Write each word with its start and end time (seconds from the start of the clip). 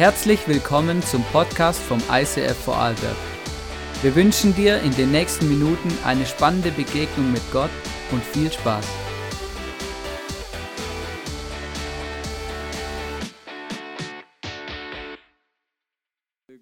Herzlich 0.00 0.48
willkommen 0.48 1.02
zum 1.02 1.22
Podcast 1.24 1.78
vom 1.78 1.98
ICF 2.10 2.56
Vorarlberg. 2.56 3.18
Wir 4.00 4.16
wünschen 4.16 4.54
dir 4.54 4.80
in 4.80 4.92
den 4.92 5.10
nächsten 5.10 5.46
Minuten 5.46 5.90
eine 6.04 6.24
spannende 6.24 6.70
Begegnung 6.70 7.30
mit 7.30 7.42
Gott 7.52 7.68
und 8.10 8.24
viel 8.24 8.50
Spaß. 8.50 8.86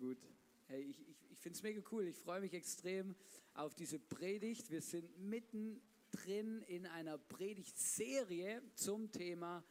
Gut. 0.01 0.19
Hey, 0.67 0.83
ich 0.83 1.01
ich, 1.09 1.31
ich 1.31 1.39
finde 1.39 1.55
es 1.55 1.63
mega 1.63 1.81
cool. 1.93 2.09
Ich 2.09 2.19
freue 2.19 2.41
mich 2.41 2.55
extrem 2.55 3.15
auf 3.55 3.73
diese 3.77 4.01
Predigt. 4.01 4.69
Wir 4.69 4.83
sind 4.83 5.17
mittendrin 5.17 6.63
in 6.67 6.87
einer 6.87 7.19
Predigtserie 7.19 8.63
zum 8.75 9.13
Thema 9.13 9.63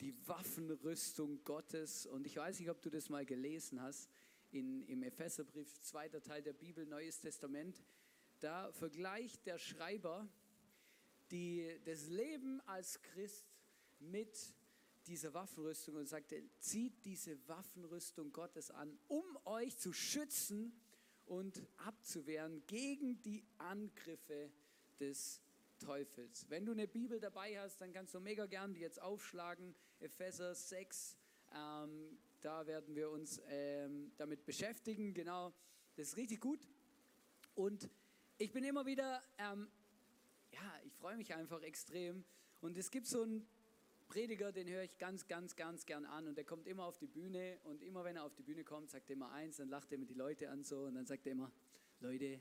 die 0.00 0.14
Waffenrüstung 0.26 1.42
Gottes. 1.44 2.06
Und 2.06 2.26
ich 2.26 2.36
weiß 2.36 2.60
nicht, 2.60 2.70
ob 2.70 2.80
du 2.82 2.90
das 2.90 3.08
mal 3.08 3.24
gelesen 3.24 3.80
hast 3.80 4.10
in, 4.50 4.82
im 4.82 5.02
Epheserbrief, 5.02 5.80
zweiter 5.80 6.22
Teil 6.22 6.42
der 6.42 6.52
Bibel, 6.52 6.86
Neues 6.86 7.20
Testament. 7.20 7.82
Da 8.40 8.72
vergleicht 8.72 9.46
der 9.46 9.58
Schreiber 9.58 10.28
die, 11.30 11.66
das 11.84 12.08
Leben 12.08 12.60
als 12.62 13.00
Christ 13.02 13.46
mit 13.98 14.54
dieser 15.06 15.34
Waffenrüstung 15.34 15.96
und 15.96 16.08
sagt, 16.08 16.34
zieht 16.58 17.04
diese 17.04 17.36
Waffenrüstung 17.48 18.32
Gottes 18.32 18.70
an, 18.70 18.98
um 19.08 19.24
euch 19.44 19.76
zu 19.78 19.92
schützen 19.92 20.72
und 21.26 21.62
abzuwehren 21.76 22.62
gegen 22.66 23.20
die 23.22 23.44
Angriffe 23.58 24.50
des 25.00 25.40
Teufels. 25.84 26.46
Wenn 26.48 26.64
du 26.64 26.72
eine 26.72 26.88
Bibel 26.88 27.20
dabei 27.20 27.60
hast, 27.60 27.80
dann 27.80 27.92
kannst 27.92 28.14
du 28.14 28.20
mega 28.20 28.46
gern 28.46 28.72
die 28.72 28.80
jetzt 28.80 29.00
aufschlagen. 29.02 29.74
Epheser 30.00 30.54
6, 30.54 31.18
ähm, 31.54 32.18
da 32.40 32.66
werden 32.66 32.94
wir 32.94 33.10
uns 33.10 33.40
ähm, 33.48 34.12
damit 34.16 34.46
beschäftigen. 34.46 35.12
Genau, 35.12 35.52
das 35.96 36.08
ist 36.08 36.16
richtig 36.16 36.40
gut. 36.40 36.66
Und 37.54 37.90
ich 38.38 38.50
bin 38.50 38.64
immer 38.64 38.86
wieder, 38.86 39.22
ähm, 39.36 39.68
ja, 40.52 40.80
ich 40.84 40.94
freue 40.94 41.16
mich 41.16 41.34
einfach 41.34 41.60
extrem. 41.62 42.24
Und 42.62 42.78
es 42.78 42.90
gibt 42.90 43.06
so 43.06 43.22
einen 43.22 43.46
Prediger, 44.08 44.52
den 44.52 44.68
höre 44.68 44.84
ich 44.84 44.96
ganz, 44.96 45.26
ganz, 45.26 45.54
ganz 45.54 45.84
gern 45.84 46.06
an. 46.06 46.28
Und 46.28 46.36
der 46.38 46.44
kommt 46.44 46.66
immer 46.66 46.84
auf 46.86 46.96
die 46.96 47.06
Bühne. 47.06 47.58
Und 47.64 47.82
immer 47.82 48.04
wenn 48.04 48.16
er 48.16 48.24
auf 48.24 48.34
die 48.34 48.42
Bühne 48.42 48.64
kommt, 48.64 48.90
sagt 48.90 49.10
er 49.10 49.16
immer 49.16 49.32
eins, 49.32 49.58
dann 49.58 49.68
lacht 49.68 49.92
er 49.92 49.98
mit 49.98 50.08
die 50.08 50.14
Leute 50.14 50.48
an 50.48 50.64
so. 50.64 50.84
Und 50.84 50.94
dann 50.94 51.04
sagt 51.04 51.26
er 51.26 51.32
immer, 51.32 51.52
Leute, 52.00 52.40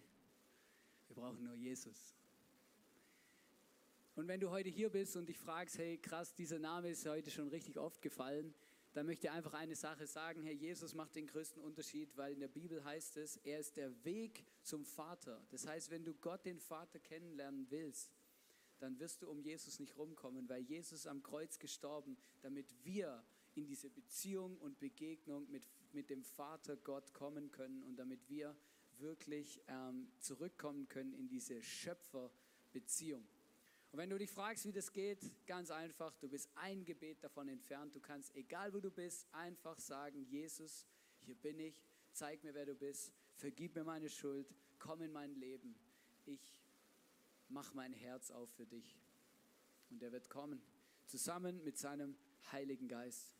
wir 1.07 1.15
brauchen 1.15 1.43
nur 1.43 1.55
Jesus. 1.55 2.15
Und 4.15 4.27
wenn 4.27 4.39
du 4.39 4.51
heute 4.51 4.69
hier 4.69 4.91
bist 4.91 5.15
und 5.15 5.27
dich 5.27 5.39
fragst, 5.39 5.79
hey 5.79 5.97
krass, 5.97 6.35
dieser 6.35 6.59
Name 6.59 6.89
ist 6.89 7.05
heute 7.07 7.31
schon 7.31 7.47
richtig 7.47 7.79
oft 7.79 7.99
gefallen, 7.99 8.53
dann 8.93 9.07
möchte 9.07 9.25
ich 9.25 9.31
einfach 9.31 9.53
eine 9.53 9.75
Sache 9.75 10.05
sagen, 10.05 10.43
Herr 10.43 10.53
Jesus 10.53 10.93
macht 10.93 11.15
den 11.15 11.25
größten 11.25 11.59
Unterschied, 11.63 12.15
weil 12.15 12.33
in 12.33 12.39
der 12.39 12.47
Bibel 12.47 12.83
heißt 12.83 13.17
es, 13.17 13.37
er 13.37 13.59
ist 13.59 13.75
der 13.75 14.05
Weg 14.05 14.45
zum 14.61 14.85
Vater. 14.85 15.43
Das 15.49 15.65
heißt, 15.65 15.89
wenn 15.89 16.05
du 16.05 16.13
Gott 16.13 16.45
den 16.45 16.59
Vater 16.59 16.99
kennenlernen 16.99 17.65
willst, 17.71 18.11
dann 18.77 18.99
wirst 18.99 19.23
du 19.23 19.29
um 19.29 19.39
Jesus 19.39 19.79
nicht 19.79 19.97
rumkommen, 19.97 20.47
weil 20.47 20.61
Jesus 20.61 21.07
am 21.07 21.23
Kreuz 21.23 21.57
gestorben, 21.57 22.15
damit 22.41 22.71
wir 22.83 23.23
in 23.55 23.65
diese 23.65 23.89
Beziehung 23.89 24.59
und 24.59 24.79
Begegnung 24.79 25.49
mit, 25.49 25.63
mit 25.91 26.11
dem 26.11 26.23
Vater 26.23 26.77
Gott 26.77 27.13
kommen 27.13 27.49
können 27.49 27.81
und 27.81 27.95
damit 27.95 28.29
wir 28.29 28.55
wirklich 28.99 29.59
ähm, 29.67 30.11
zurückkommen 30.19 30.87
können 30.87 31.13
in 31.13 31.27
diese 31.27 31.63
Schöpferbeziehung. 31.63 33.25
Und 33.93 33.99
wenn 33.99 34.09
du 34.09 34.17
dich 34.17 34.31
fragst, 34.31 34.65
wie 34.65 34.71
das 34.71 34.91
geht, 34.91 35.19
ganz 35.45 35.69
einfach, 35.69 36.17
du 36.17 36.27
bist 36.27 36.49
ein 36.55 36.83
Gebet 36.83 37.23
davon 37.23 37.47
entfernt. 37.47 37.95
Du 37.95 37.99
kannst, 37.99 38.35
egal 38.35 38.73
wo 38.73 38.79
du 38.79 38.89
bist, 38.89 39.27
einfach 39.31 39.79
sagen, 39.79 40.25
Jesus, 40.31 40.87
hier 41.19 41.35
bin 41.35 41.59
ich, 41.59 41.79
zeig 42.11 42.43
mir, 42.43 42.55
wer 42.55 42.65
du 42.65 42.73
bist, 42.73 43.13
vergib 43.35 43.75
mir 43.75 43.83
meine 43.83 44.09
Schuld, 44.09 44.51
komm 44.79 45.03
in 45.03 45.11
mein 45.11 45.35
Leben. 45.35 45.75
Ich 46.25 46.57
mach 47.49 47.75
mein 47.75 47.93
Herz 47.93 48.31
auf 48.31 48.49
für 48.49 48.65
dich. 48.65 48.97
Und 49.91 50.01
er 50.01 50.11
wird 50.11 50.27
kommen, 50.27 50.59
zusammen 51.05 51.63
mit 51.63 51.77
seinem 51.77 52.17
Heiligen 52.51 52.87
Geist. 52.87 53.35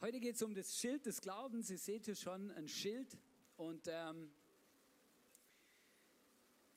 Heute 0.00 0.20
geht 0.20 0.36
es 0.36 0.42
um 0.42 0.54
das 0.54 0.78
Schild 0.78 1.04
des 1.04 1.20
Glaubens. 1.20 1.68
Ihr 1.68 1.78
seht 1.78 2.04
hier 2.04 2.14
schon 2.14 2.52
ein 2.52 2.68
Schild 2.68 3.18
und 3.56 3.88
ähm, 3.88 4.30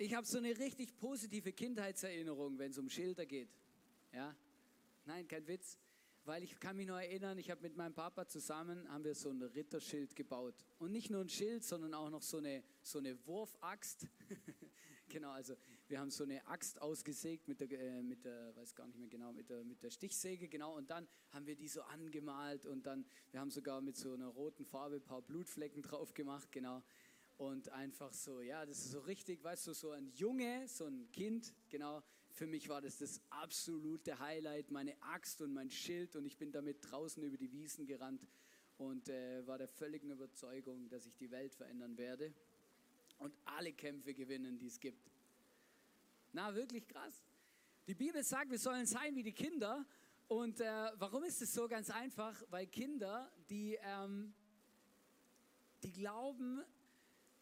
ich 0.01 0.15
habe 0.15 0.25
so 0.25 0.39
eine 0.39 0.57
richtig 0.57 0.97
positive 0.97 1.53
Kindheitserinnerung, 1.53 2.57
wenn 2.57 2.71
es 2.71 2.77
um 2.79 2.89
Schilder 2.89 3.25
geht. 3.25 3.49
Ja? 4.11 4.35
Nein, 5.05 5.27
kein 5.27 5.47
Witz. 5.47 5.77
Weil 6.23 6.43
ich 6.43 6.59
kann 6.59 6.75
mich 6.75 6.87
noch 6.87 6.97
erinnern, 6.97 7.37
ich 7.37 7.49
habe 7.49 7.61
mit 7.61 7.75
meinem 7.75 7.93
Papa 7.93 8.27
zusammen, 8.27 8.87
haben 8.89 9.03
wir 9.03 9.15
so 9.15 9.29
ein 9.29 9.41
Ritterschild 9.41 10.15
gebaut. 10.15 10.55
Und 10.79 10.91
nicht 10.91 11.09
nur 11.09 11.21
ein 11.21 11.29
Schild, 11.29 11.63
sondern 11.63 11.93
auch 11.93 12.09
noch 12.09 12.21
so 12.21 12.37
eine, 12.37 12.63
so 12.81 12.99
eine 12.99 13.15
Wurfaxt. 13.25 14.07
genau, 15.09 15.31
also 15.31 15.55
wir 15.87 15.99
haben 15.99 16.11
so 16.11 16.23
eine 16.23 16.45
Axt 16.47 16.81
ausgesägt 16.81 17.47
mit 17.47 17.59
der, 17.59 17.71
äh, 17.71 18.03
mit 18.03 18.23
der, 18.23 18.55
weiß 18.55 18.75
gar 18.75 18.87
nicht 18.87 18.99
mehr 18.99 19.09
genau, 19.09 19.33
mit 19.33 19.49
der, 19.49 19.63
mit 19.63 19.81
der 19.83 19.89
Stichsäge, 19.89 20.47
genau. 20.47 20.77
Und 20.77 20.89
dann 20.89 21.07
haben 21.31 21.45
wir 21.45 21.55
die 21.55 21.67
so 21.67 21.81
angemalt 21.83 22.65
und 22.65 22.85
dann, 22.85 23.05
wir 23.31 23.39
haben 23.39 23.51
sogar 23.51 23.81
mit 23.81 23.97
so 23.97 24.13
einer 24.13 24.27
roten 24.27 24.65
Farbe 24.65 24.97
ein 24.97 25.03
paar 25.03 25.21
Blutflecken 25.21 25.81
drauf 25.81 26.13
gemacht, 26.13 26.51
genau 26.51 26.83
und 27.41 27.69
einfach 27.69 28.13
so, 28.13 28.39
ja, 28.41 28.67
das 28.67 28.77
ist 28.77 28.91
so 28.91 28.99
richtig, 28.99 29.43
weißt 29.43 29.65
du, 29.65 29.73
so 29.73 29.89
ein 29.89 30.11
Junge, 30.13 30.67
so 30.67 30.85
ein 30.85 31.09
Kind, 31.11 31.51
genau. 31.71 32.03
Für 32.29 32.45
mich 32.45 32.69
war 32.69 32.81
das 32.81 32.99
das 32.99 33.19
absolute 33.31 34.19
Highlight, 34.19 34.69
meine 34.69 34.95
Axt 35.01 35.41
und 35.41 35.51
mein 35.51 35.71
Schild 35.71 36.15
und 36.15 36.25
ich 36.25 36.37
bin 36.37 36.51
damit 36.51 36.77
draußen 36.91 37.23
über 37.23 37.37
die 37.37 37.51
Wiesen 37.51 37.87
gerannt 37.87 38.27
und 38.77 39.09
äh, 39.09 39.45
war 39.47 39.57
der 39.57 39.67
völligen 39.67 40.11
Überzeugung, 40.11 40.87
dass 40.87 41.07
ich 41.07 41.15
die 41.17 41.31
Welt 41.31 41.55
verändern 41.55 41.97
werde 41.97 42.31
und 43.17 43.33
alle 43.45 43.73
Kämpfe 43.73 44.13
gewinnen, 44.13 44.59
die 44.59 44.67
es 44.67 44.79
gibt. 44.79 45.09
Na, 46.33 46.53
wirklich 46.53 46.87
krass. 46.87 47.23
Die 47.87 47.95
Bibel 47.95 48.23
sagt, 48.23 48.51
wir 48.51 48.59
sollen 48.59 48.85
sein 48.85 49.15
wie 49.15 49.23
die 49.23 49.33
Kinder. 49.33 49.83
Und 50.27 50.61
äh, 50.61 50.91
warum 50.99 51.23
ist 51.23 51.41
es 51.41 51.55
so 51.55 51.67
ganz 51.67 51.89
einfach? 51.89 52.39
Weil 52.51 52.67
Kinder, 52.67 53.31
die, 53.49 53.79
ähm, 53.81 54.31
die 55.81 55.91
glauben, 55.91 56.63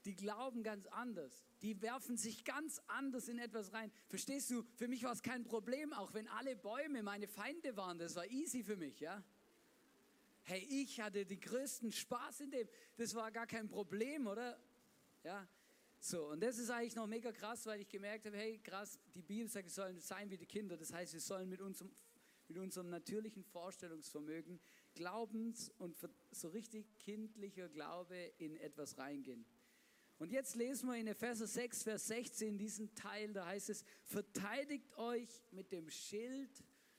die 0.06 0.16
glauben 0.16 0.64
ganz 0.64 0.88
anders. 0.88 1.44
Die 1.62 1.82
werfen 1.82 2.18
sich 2.18 2.46
ganz 2.46 2.82
anders 2.88 3.28
in 3.28 3.38
etwas 3.40 3.74
rein. 3.74 3.92
Verstehst 4.08 4.50
du? 4.50 4.64
Für 4.76 4.88
mich 4.88 5.04
war 5.04 5.12
es 5.12 5.22
kein 5.22 5.44
Problem, 5.44 5.94
auch 5.94 6.14
wenn 6.14 6.28
alle 6.30 6.56
Bäume 6.56 7.04
meine 7.04 7.28
Feinde 7.28 7.76
waren. 7.76 7.98
Das 7.98 8.16
war 8.16 8.26
easy 8.28 8.64
für 8.64 8.78
mich, 8.78 9.00
ja? 9.00 9.24
Hey, 10.44 10.66
ich 10.70 11.00
hatte 11.00 11.26
die 11.26 11.40
größten 11.40 11.92
Spaß 11.92 12.42
in 12.42 12.52
dem. 12.52 12.68
Das 12.96 13.14
war 13.14 13.32
gar 13.32 13.46
kein 13.46 13.68
Problem, 13.68 14.26
oder? 14.28 14.58
Ja? 15.24 15.48
So, 16.00 16.30
und 16.30 16.42
das 16.42 16.58
ist 16.58 16.70
eigentlich 16.70 16.96
noch 16.96 17.08
mega 17.08 17.32
krass, 17.32 17.66
weil 17.66 17.82
ich 17.82 17.90
gemerkt 17.90 18.26
habe, 18.26 18.38
hey, 18.38 18.58
krass, 18.60 18.98
die 19.14 19.22
Bibel 19.22 19.50
sagt, 19.50 19.66
wir 19.66 19.72
sollen 19.72 20.00
sein 20.00 20.30
wie 20.30 20.38
die 20.38 20.46
Kinder. 20.46 20.78
Das 20.78 20.94
heißt, 20.94 21.14
wir 21.14 21.20
sollen 21.20 21.50
mit 21.50 21.62
unserem, 21.62 21.92
mit 22.48 22.58
unserem 22.58 22.90
natürlichen 22.90 23.44
Vorstellungsvermögen 23.44 24.62
Glaubens- 24.94 25.70
und 25.78 25.98
so 26.32 26.48
richtig 26.48 26.98
kindlicher 27.00 27.68
Glaube 27.68 28.16
in 28.38 28.56
etwas 28.58 28.98
reingehen. 28.98 29.46
Und 30.20 30.34
jetzt 30.34 30.56
lesen 30.56 30.90
wir 30.90 30.98
in 30.98 31.08
Epheser 31.08 31.48
6, 31.48 31.84
Vers 31.84 32.08
16 32.08 32.58
diesen 32.58 32.94
Teil, 32.94 33.32
da 33.32 33.46
heißt 33.46 33.70
es, 33.70 33.86
verteidigt 34.04 34.94
euch 34.98 35.30
mit 35.52 35.72
dem 35.72 35.90
Schild 35.90 36.52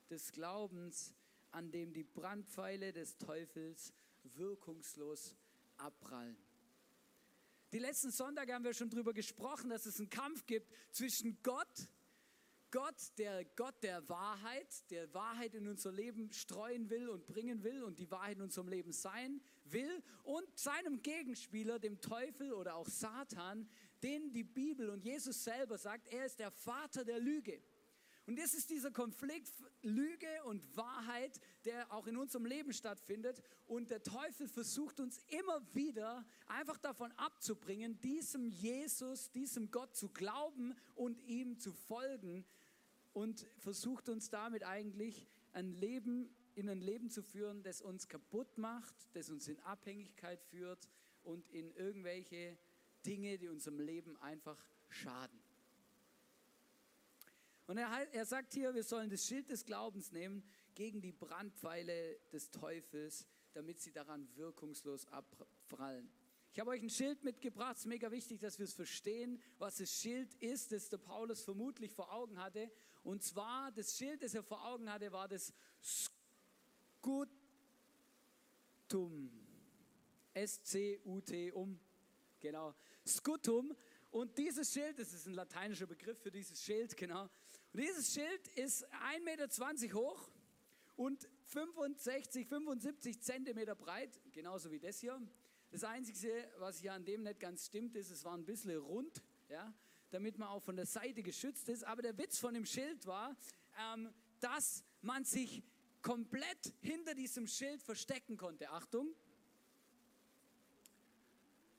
des 0.09 0.33
Glaubens, 0.33 1.15
an 1.51 1.71
dem 1.71 1.93
die 1.93 2.03
Brandpfeile 2.03 2.95
des 2.95 3.19
Teufels 3.19 3.93
wirkungslos 4.23 5.37
abprallen. 5.77 6.39
Die 7.73 7.79
letzten 7.79 8.11
Sonntage 8.11 8.55
haben 8.55 8.65
wir 8.65 8.73
schon 8.73 8.89
darüber 8.89 9.13
gesprochen, 9.13 9.69
dass 9.69 9.85
es 9.85 9.99
einen 9.99 10.09
Kampf 10.09 10.47
gibt 10.47 10.73
zwischen 10.91 11.43
Gott 11.43 11.89
Gott, 12.73 13.19
der 13.19 13.45
Gott 13.57 13.83
der 13.83 14.09
Wahrheit, 14.09 14.91
der 14.91 15.13
Wahrheit 15.13 15.55
in 15.57 15.67
unser 15.67 15.91
Leben 15.91 16.33
streuen 16.33 16.89
will 16.89 17.09
und 17.09 17.27
bringen 17.27 17.65
will 17.65 17.83
und 17.83 17.99
die 17.99 18.11
Wahrheit 18.13 18.37
in 18.37 18.43
unserem 18.43 18.69
Leben 18.69 18.93
sein 18.93 19.41
will 19.73 20.03
und 20.23 20.47
seinem 20.59 21.03
Gegenspieler, 21.03 21.79
dem 21.79 22.01
Teufel 22.01 22.53
oder 22.53 22.77
auch 22.77 22.89
Satan, 22.89 23.69
den 24.03 24.33
die 24.33 24.45
Bibel 24.45 24.91
und 24.91 25.05
Jesus 25.05 25.45
selber 25.45 25.79
sagt, 25.79 26.09
er 26.09 26.27
ist 26.27 26.39
der 26.39 26.51
Vater 26.51 27.05
der 27.05 27.19
Lüge. 27.19 27.63
Und 28.27 28.39
das 28.39 28.55
ist 28.55 28.71
dieser 28.71 28.93
Konflikt 28.93 29.53
Lüge 29.83 30.45
und 30.45 30.77
Wahrheit, 30.77 31.41
der 31.65 31.93
auch 31.93 32.07
in 32.07 32.17
unserem 32.17 32.47
Leben 32.47 32.73
stattfindet. 32.73 33.43
Und 33.67 33.91
der 33.91 34.03
Teufel 34.05 34.47
versucht 34.47 35.01
uns 35.01 35.19
immer 35.29 35.61
wieder 35.75 36.25
einfach 36.47 36.79
davon 36.79 37.11
abzubringen, 37.13 37.99
diesem 38.01 38.49
Jesus, 38.49 39.33
diesem 39.33 39.71
Gott 39.73 39.97
zu 39.97 40.11
glauben 40.11 40.77
und 40.95 41.21
ihm 41.23 41.59
zu 41.59 41.73
folgen 41.73 42.45
und 43.13 43.47
versucht 43.59 44.09
uns 44.09 44.31
damit 44.31 44.63
eigentlich 44.63 45.27
ein 45.53 45.73
Leben 45.73 46.33
in 46.55 46.69
ein 46.69 46.81
Leben 46.81 47.11
zu 47.11 47.23
führen, 47.23 47.63
das 47.63 47.81
uns 47.81 48.09
kaputt 48.09 48.59
macht, 48.59 48.95
das 49.15 49.31
uns 49.31 49.49
in 49.49 49.59
Abhängigkeit 49.61 50.43
führt 50.43 50.89
und 51.23 51.49
in 51.49 51.73
irgendwelche 51.73 52.59
Dinge, 53.07 53.39
die 53.39 53.49
unserem 53.49 53.81
Leben 53.81 54.17
einfach 54.19 54.65
schaden. 54.89 55.41
Und 57.67 57.79
er, 57.79 58.13
er 58.13 58.27
sagt 58.27 58.53
hier, 58.53 58.75
wir 58.75 58.83
sollen 58.83 59.11
das 59.11 59.25
Schild 59.25 59.49
des 59.49 59.65
Glaubens 59.65 60.13
nehmen. 60.13 60.43
gegen 60.75 61.01
die 61.03 61.13
Brandpfeile 61.13 62.19
des 62.33 62.51
Teufels, 62.51 63.27
damit 63.53 63.81
sie 63.81 63.93
daran 63.93 64.29
wirkungslos 64.37 65.07
abprallen. 65.09 66.11
Ich 66.53 66.59
habe 66.59 66.71
euch 66.71 66.83
ein 66.83 66.91
Schild 66.91 67.23
mitgebracht. 67.23 67.77
Es 67.77 67.81
ist 67.81 67.87
mega 67.87 68.11
wichtig, 68.11 68.41
dass 68.41 68.59
wir 68.59 68.65
es 68.65 68.75
verstehen, 68.75 69.41
was 69.59 69.77
das 69.77 69.93
Schild 69.93 70.35
ist, 70.37 70.73
das 70.73 70.89
der 70.89 70.99
Paulus 70.99 71.45
vermutlich 71.45 71.93
vor 71.93 72.13
Augen 72.13 72.39
hatte. 72.39 72.71
Und 73.03 73.23
zwar, 73.23 73.71
das 73.73 73.97
Schild, 73.97 74.23
das 74.23 74.35
er 74.35 74.43
vor 74.43 74.65
Augen 74.67 74.91
hatte, 74.91 75.13
war 75.13 75.29
das 75.29 75.53
Scutum. 77.01 77.41
S-C-U-T-Um. 80.35 81.81
Genau. 82.39 82.75
Scutum. 83.07 83.75
Und 84.11 84.37
dieses 84.37 84.73
Schild, 84.73 84.99
das 84.99 85.15
ist 85.15 85.27
ein 85.27 85.33
lateinischer 85.35 85.87
Begriff 85.87 86.19
für 86.21 86.31
dieses 86.31 86.63
Schild, 86.63 86.97
genau. 86.97 87.23
Und 87.73 87.81
dieses 87.81 88.13
Schild 88.13 88.49
ist 88.49 88.87
1,20 88.93 89.23
Meter 89.25 89.95
hoch 89.95 90.31
und 90.97 91.29
65, 91.47 92.47
75 92.47 93.21
Zentimeter 93.23 93.75
breit, 93.75 94.21
genauso 94.33 94.71
wie 94.71 94.79
das 94.79 95.01
hier. 95.01 95.21
Das 95.71 95.85
Einzige, 95.85 96.51
was 96.59 96.81
hier 96.81 96.93
an 96.93 97.05
dem 97.05 97.23
nicht 97.23 97.41
ganz 97.41 97.67
stimmt, 97.67 97.97
ist, 97.97 98.11
es 98.11 98.25
war 98.25 98.35
ein 98.35 98.45
bisschen 98.45 98.77
rund, 98.77 99.23
ja, 99.49 99.73
damit 100.11 100.37
man 100.37 100.49
auch 100.49 100.63
von 100.63 100.77
der 100.77 100.87
Seite 100.87 101.23
geschützt 101.23 101.69
ist. 101.69 101.85
Aber 101.85 102.03
der 102.03 102.19
Witz 102.19 102.39
von 102.39 102.53
dem 102.53 102.67
Schild 102.67 103.07
war, 103.07 103.37
ähm, 103.95 104.13
dass 104.41 104.85
man 105.01 105.25
sich 105.25 105.63
komplett 106.03 106.75
hinter 106.81 107.15
diesem 107.15 107.47
Schild 107.47 107.83
verstecken 107.83 108.37
konnte. 108.37 108.71
Achtung. 108.71 109.15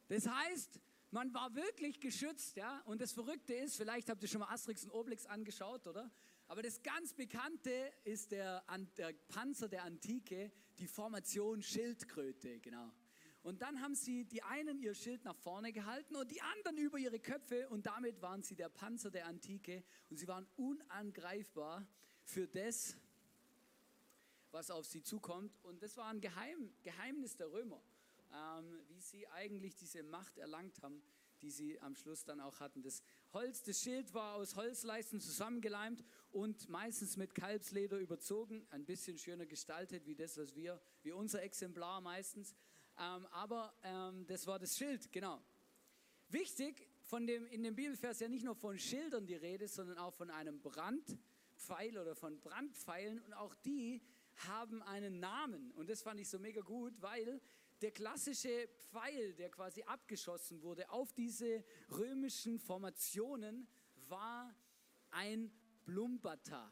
Das 0.07 0.27
heißt, 0.27 0.79
man 1.11 1.33
war 1.33 1.53
wirklich 1.55 1.99
geschützt, 1.99 2.55
ja. 2.55 2.81
Und 2.85 3.01
das 3.01 3.11
Verrückte 3.11 3.53
ist, 3.53 3.77
vielleicht 3.77 4.09
habt 4.09 4.21
ihr 4.23 4.29
schon 4.29 4.39
mal 4.39 4.49
Asterix 4.49 4.83
und 4.83 4.91
Obelix 4.91 5.25
angeschaut, 5.25 5.87
oder? 5.87 6.11
Aber 6.47 6.61
das 6.61 6.81
ganz 6.83 7.13
Bekannte 7.13 7.93
ist 8.03 8.31
der, 8.31 8.63
der 8.97 9.13
Panzer 9.29 9.69
der 9.69 9.83
Antike, 9.83 10.51
die 10.79 10.87
Formation 10.87 11.61
Schildkröte, 11.61 12.59
genau. 12.59 12.91
Und 13.43 13.61
dann 13.61 13.81
haben 13.81 13.95
sie 13.95 14.25
die 14.25 14.43
einen 14.43 14.79
ihr 14.79 14.93
Schild 14.93 15.23
nach 15.23 15.35
vorne 15.35 15.73
gehalten 15.73 16.15
und 16.15 16.29
die 16.29 16.41
anderen 16.41 16.77
über 16.77 16.97
ihre 16.99 17.19
Köpfe 17.19 17.67
und 17.69 17.87
damit 17.87 18.21
waren 18.21 18.43
sie 18.43 18.55
der 18.55 18.69
Panzer 18.69 19.09
der 19.09 19.25
Antike 19.25 19.83
und 20.09 20.17
sie 20.17 20.27
waren 20.27 20.45
unangreifbar 20.57 21.87
für 22.23 22.47
das, 22.47 22.95
was 24.51 24.71
auf 24.71 24.85
sie 24.85 25.01
zukommt. 25.01 25.57
Und 25.63 25.81
das 25.81 25.97
war 25.97 26.07
ein 26.07 26.21
Geheim, 26.21 26.73
Geheimnis 26.83 27.35
der 27.35 27.51
Römer, 27.51 27.81
ähm, 28.33 28.81
wie 28.87 28.99
sie 28.99 29.27
eigentlich 29.27 29.75
diese 29.75 30.03
Macht 30.03 30.37
erlangt 30.37 30.81
haben, 30.81 31.01
die 31.41 31.49
sie 31.49 31.79
am 31.81 31.95
Schluss 31.95 32.23
dann 32.23 32.39
auch 32.39 32.59
hatten. 32.59 32.81
Das 32.81 33.01
Holz, 33.33 33.63
das 33.63 33.81
Schild 33.81 34.13
war 34.13 34.35
aus 34.35 34.55
Holzleisten 34.55 35.19
zusammengeleimt 35.19 36.03
und 36.31 36.69
meistens 36.69 37.17
mit 37.17 37.33
Kalbsleder 37.33 37.97
überzogen, 37.97 38.65
ein 38.69 38.85
bisschen 38.85 39.17
schöner 39.17 39.45
gestaltet 39.45 40.05
wie 40.05 40.15
das, 40.15 40.37
was 40.37 40.55
wir, 40.55 40.79
wie 41.03 41.11
unser 41.11 41.41
Exemplar 41.41 42.01
meistens. 42.01 42.53
Ähm, 42.99 43.25
aber 43.27 43.73
ähm, 43.83 44.25
das 44.27 44.45
war 44.47 44.59
das 44.59 44.77
Schild, 44.77 45.11
genau. 45.11 45.41
Wichtig, 46.29 46.87
von 47.01 47.25
dem, 47.25 47.45
in 47.47 47.63
dem 47.63 47.75
Bibelvers 47.75 48.19
ja 48.19 48.29
nicht 48.29 48.45
nur 48.45 48.55
von 48.55 48.77
Schildern 48.77 49.25
die 49.25 49.35
Rede, 49.35 49.67
sondern 49.67 49.97
auch 49.97 50.13
von 50.13 50.29
einem 50.29 50.61
Brandpfeil 50.61 51.97
oder 51.97 52.15
von 52.15 52.39
Brandpfeilen 52.39 53.19
und 53.21 53.33
auch 53.33 53.55
die 53.55 54.01
haben 54.47 54.81
einen 54.83 55.19
Namen. 55.19 55.71
Und 55.71 55.89
das 55.89 56.01
fand 56.01 56.19
ich 56.19 56.29
so 56.29 56.39
mega 56.39 56.61
gut, 56.61 56.93
weil 57.01 57.41
der 57.81 57.91
klassische 57.91 58.67
Pfeil, 58.91 59.33
der 59.33 59.49
quasi 59.49 59.81
abgeschossen 59.83 60.61
wurde 60.61 60.89
auf 60.89 61.13
diese 61.13 61.63
römischen 61.89 62.59
Formationen, 62.59 63.67
war 64.07 64.53
ein 65.09 65.51
Blumbata. 65.85 66.71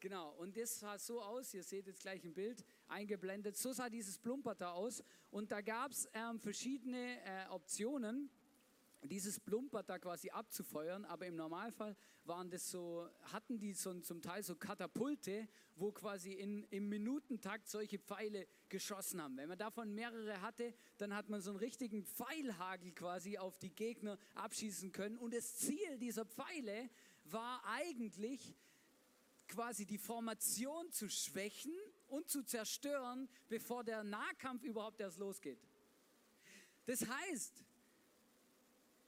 Genau, 0.00 0.30
und 0.36 0.56
das 0.56 0.78
sah 0.78 0.96
so 0.96 1.20
aus, 1.20 1.52
ihr 1.54 1.64
seht 1.64 1.88
jetzt 1.88 2.02
gleich 2.02 2.24
im 2.24 2.32
Bild 2.32 2.64
eingeblendet, 2.86 3.56
so 3.56 3.72
sah 3.72 3.90
dieses 3.90 4.16
Plumpert 4.16 4.62
aus. 4.62 5.02
Und 5.32 5.50
da 5.50 5.60
gab 5.60 5.90
es 5.90 6.08
ähm, 6.12 6.38
verschiedene 6.38 7.20
äh, 7.24 7.48
Optionen, 7.50 8.30
dieses 9.02 9.38
Plumpert 9.40 9.88
da 9.88 9.98
quasi 9.98 10.30
abzufeuern, 10.30 11.04
aber 11.04 11.26
im 11.26 11.36
Normalfall 11.36 11.96
waren 12.24 12.50
das 12.50 12.70
so, 12.70 13.08
hatten 13.32 13.58
die 13.58 13.72
so, 13.72 14.00
zum 14.00 14.20
Teil 14.20 14.42
so 14.42 14.56
Katapulte, 14.56 15.48
wo 15.76 15.92
quasi 15.92 16.32
in, 16.32 16.64
im 16.64 16.88
Minutentakt 16.88 17.68
solche 17.68 17.98
Pfeile 17.98 18.46
geschossen 18.68 19.22
haben. 19.22 19.36
Wenn 19.36 19.48
man 19.48 19.58
davon 19.58 19.94
mehrere 19.94 20.40
hatte, 20.42 20.74
dann 20.98 21.14
hat 21.14 21.28
man 21.28 21.40
so 21.40 21.50
einen 21.50 21.58
richtigen 21.58 22.04
Pfeilhagel 22.04 22.92
quasi 22.92 23.38
auf 23.38 23.58
die 23.58 23.70
Gegner 23.74 24.18
abschießen 24.34 24.92
können. 24.92 25.16
Und 25.16 25.32
das 25.32 25.56
Ziel 25.56 25.98
dieser 25.98 26.26
Pfeile 26.26 26.90
war 27.24 27.62
eigentlich, 27.64 28.54
quasi 29.48 29.86
die 29.86 29.98
Formation 29.98 30.92
zu 30.92 31.08
schwächen 31.08 31.72
und 32.06 32.28
zu 32.28 32.42
zerstören, 32.42 33.28
bevor 33.48 33.82
der 33.82 34.04
Nahkampf 34.04 34.62
überhaupt 34.62 35.00
erst 35.00 35.18
losgeht. 35.18 35.58
Das 36.84 37.06
heißt, 37.08 37.64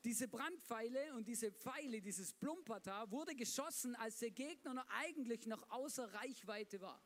diese 0.05 0.29
Brandpfeile 0.29 1.15
und 1.15 1.27
diese 1.27 1.53
Pfeile, 1.53 2.01
dieses 2.01 2.33
Plumpata, 2.33 3.11
wurde 3.11 3.35
geschossen, 3.35 3.95
als 3.97 4.19
der 4.19 4.31
Gegner 4.31 4.75
noch 4.75 4.87
eigentlich 4.89 5.47
noch 5.47 5.69
außer 5.71 6.13
Reichweite 6.15 6.81
war. 6.81 7.03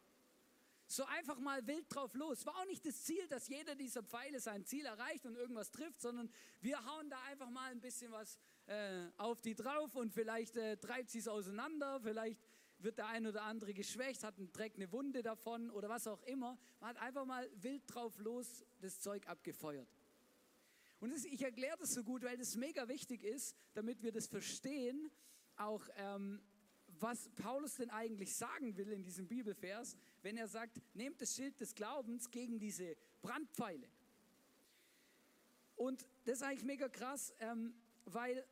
So 0.87 1.05
einfach 1.07 1.39
mal 1.39 1.67
wild 1.67 1.87
drauf 1.93 2.15
los. 2.15 2.45
War 2.47 2.57
auch 2.57 2.67
nicht 2.67 2.85
das 2.87 3.03
Ziel, 3.03 3.27
dass 3.29 3.49
jeder 3.49 3.75
dieser 3.75 4.03
Pfeile 4.03 4.39
sein 4.39 4.65
Ziel 4.65 4.85
erreicht 4.85 5.25
und 5.27 5.35
irgendwas 5.35 5.71
trifft, 5.71 6.01
sondern 6.01 6.31
wir 6.61 6.85
hauen 6.85 7.09
da 7.09 7.21
einfach 7.31 7.51
mal 7.51 7.71
ein 7.73 7.81
bisschen 7.81 8.13
was 8.13 8.39
äh, 8.67 9.07
auf 9.17 9.41
die 9.41 9.55
drauf 9.55 9.97
und 9.97 10.13
vielleicht 10.13 10.57
äh, 10.57 10.77
treibt 10.77 11.11
sie 11.11 11.19
es 11.19 11.29
auseinander, 11.29 12.01
vielleicht 12.01 12.39
wird 12.79 12.99
der 12.99 13.09
ein 13.09 13.27
oder 13.27 13.43
andere 13.43 13.73
geschwächt, 13.73 14.25
hat 14.25 14.39
einen 14.39 14.53
Dreck, 14.53 14.75
eine 14.77 14.93
Wunde 14.93 15.23
davon 15.23 15.71
oder 15.71 15.89
was 15.89 16.07
auch 16.07 16.23
immer. 16.25 16.59
Man 16.81 16.91
hat 16.91 16.99
einfach 16.99 17.25
mal 17.25 17.49
wild 17.57 17.83
drauf 17.87 18.19
los 18.19 18.65
das 18.81 19.01
Zeug 19.01 19.27
abgefeuert. 19.27 19.89
Und 21.05 21.13
das, 21.13 21.27
ich 21.27 21.43
erkläre 21.43 21.77
das 21.77 21.93
so 21.93 22.03
gut, 22.03 22.23
weil 22.23 22.39
das 22.39 22.57
mega 22.57 22.89
wichtig 22.89 23.25
ist, 23.25 23.55
damit 23.75 24.03
wir 24.03 24.11
das 24.11 24.27
verstehen, 24.27 25.11
auch 25.55 25.87
ähm, 25.97 26.41
was 26.99 27.29
Paulus 27.37 27.75
denn 27.75 27.91
eigentlich 27.91 28.35
sagen 28.35 28.75
will 28.79 28.91
in 28.91 29.03
diesem 29.03 29.29
Bibelvers, 29.29 29.99
wenn 30.23 30.39
er 30.39 30.49
sagt, 30.49 30.81
nehmt 30.95 31.21
das 31.21 31.35
Schild 31.35 31.61
des 31.61 31.75
Glaubens 31.75 32.31
gegen 32.31 32.59
diese 32.59 32.97
Brandpfeile. 33.21 33.87
Und 35.77 36.09
das 36.25 36.37
ist 36.37 36.43
eigentlich 36.43 36.65
mega 36.65 36.89
krass, 36.89 37.35
ähm, 37.39 37.75
weil 38.07 38.43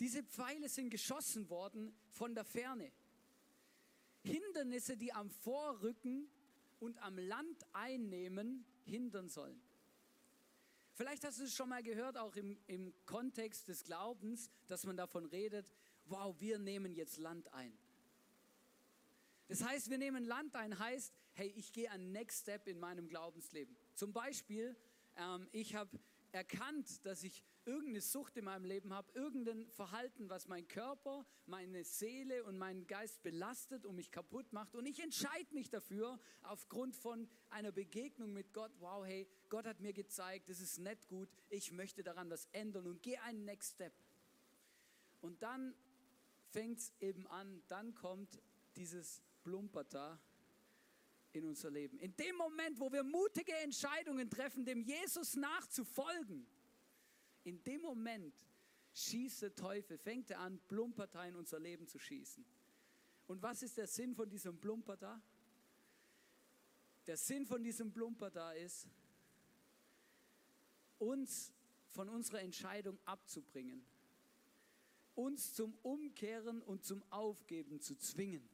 diese 0.00 0.22
Pfeile 0.22 0.68
sind 0.68 0.90
geschossen 0.90 1.48
worden 1.48 1.96
von 2.10 2.34
der 2.34 2.44
Ferne. 2.44 2.92
Hindernisse, 4.22 4.98
die 4.98 5.14
am 5.14 5.30
Vorrücken 5.30 6.28
und 6.78 6.98
am 6.98 7.16
Land 7.16 7.64
einnehmen, 7.72 8.66
hindern 8.84 9.30
sollen. 9.30 9.65
Vielleicht 10.96 11.24
hast 11.26 11.38
du 11.38 11.44
es 11.44 11.54
schon 11.54 11.68
mal 11.68 11.82
gehört, 11.82 12.16
auch 12.16 12.34
im, 12.36 12.58
im 12.66 12.94
Kontext 13.04 13.68
des 13.68 13.84
Glaubens, 13.84 14.48
dass 14.66 14.86
man 14.86 14.96
davon 14.96 15.26
redet, 15.26 15.70
wow, 16.06 16.34
wir 16.40 16.58
nehmen 16.58 16.94
jetzt 16.94 17.18
Land 17.18 17.52
ein. 17.52 17.76
Das 19.48 19.62
heißt, 19.62 19.90
wir 19.90 19.98
nehmen 19.98 20.24
Land 20.24 20.54
ein, 20.56 20.78
heißt, 20.78 21.12
hey, 21.34 21.52
ich 21.54 21.74
gehe 21.74 21.90
ein 21.90 22.12
Next 22.12 22.40
Step 22.40 22.66
in 22.66 22.80
meinem 22.80 23.08
Glaubensleben. 23.08 23.76
Zum 23.94 24.14
Beispiel, 24.14 24.74
ähm, 25.16 25.46
ich 25.52 25.74
habe 25.74 26.00
erkannt, 26.32 27.04
dass 27.04 27.24
ich 27.24 27.44
irgendeine 27.66 28.00
Sucht 28.00 28.36
in 28.36 28.44
meinem 28.44 28.64
Leben 28.64 28.94
habe, 28.94 29.10
irgendein 29.12 29.68
Verhalten, 29.70 30.30
was 30.30 30.46
mein 30.46 30.66
Körper, 30.68 31.26
meine 31.46 31.84
Seele 31.84 32.44
und 32.44 32.56
meinen 32.56 32.86
Geist 32.86 33.22
belastet 33.22 33.84
und 33.84 33.96
mich 33.96 34.10
kaputt 34.10 34.52
macht. 34.52 34.74
Und 34.76 34.86
ich 34.86 35.00
entscheide 35.00 35.52
mich 35.52 35.68
dafür 35.68 36.18
aufgrund 36.42 36.94
von 36.94 37.28
einer 37.50 37.72
Begegnung 37.72 38.32
mit 38.32 38.52
Gott. 38.52 38.72
Wow, 38.78 39.04
hey, 39.04 39.28
Gott 39.48 39.66
hat 39.66 39.80
mir 39.80 39.92
gezeigt, 39.92 40.48
das 40.48 40.60
ist 40.60 40.78
nicht 40.78 41.08
gut, 41.08 41.28
ich 41.50 41.72
möchte 41.72 42.02
daran 42.02 42.30
was 42.30 42.48
ändern 42.52 42.86
und 42.86 43.02
gehe 43.02 43.20
einen 43.22 43.44
Next 43.44 43.74
Step. 43.74 43.92
Und 45.20 45.42
dann 45.42 45.74
fängt 46.50 46.78
es 46.78 46.92
eben 47.00 47.26
an, 47.26 47.62
dann 47.68 47.94
kommt 47.94 48.40
dieses 48.76 49.22
Plumperta 49.42 50.20
in 51.32 51.44
unser 51.44 51.70
Leben. 51.70 51.98
In 51.98 52.16
dem 52.16 52.36
Moment, 52.36 52.80
wo 52.80 52.90
wir 52.92 53.02
mutige 53.02 53.54
Entscheidungen 53.56 54.30
treffen, 54.30 54.64
dem 54.64 54.80
Jesus 54.80 55.36
nachzufolgen, 55.36 56.46
in 57.46 57.62
dem 57.62 57.80
Moment 57.80 58.34
schießt 58.92 59.42
der 59.42 59.54
Teufel, 59.54 59.98
fängt 59.98 60.32
er 60.32 60.40
an, 60.40 60.58
Plumperta 60.66 61.24
in 61.26 61.36
unser 61.36 61.60
Leben 61.60 61.86
zu 61.86 61.98
schießen. 61.98 62.44
Und 63.28 63.40
was 63.40 63.62
ist 63.62 63.76
der 63.76 63.86
Sinn 63.86 64.16
von 64.16 64.28
diesem 64.28 64.58
Plumperta? 64.58 65.22
Der 67.06 67.16
Sinn 67.16 67.46
von 67.46 67.62
diesem 67.62 67.92
Plumperta 67.92 68.52
ist, 68.52 68.88
uns 70.98 71.52
von 71.86 72.08
unserer 72.08 72.40
Entscheidung 72.42 72.98
abzubringen, 73.04 73.86
uns 75.14 75.54
zum 75.54 75.78
Umkehren 75.82 76.62
und 76.62 76.84
zum 76.84 77.04
Aufgeben 77.12 77.80
zu 77.80 77.96
zwingen. 77.96 78.48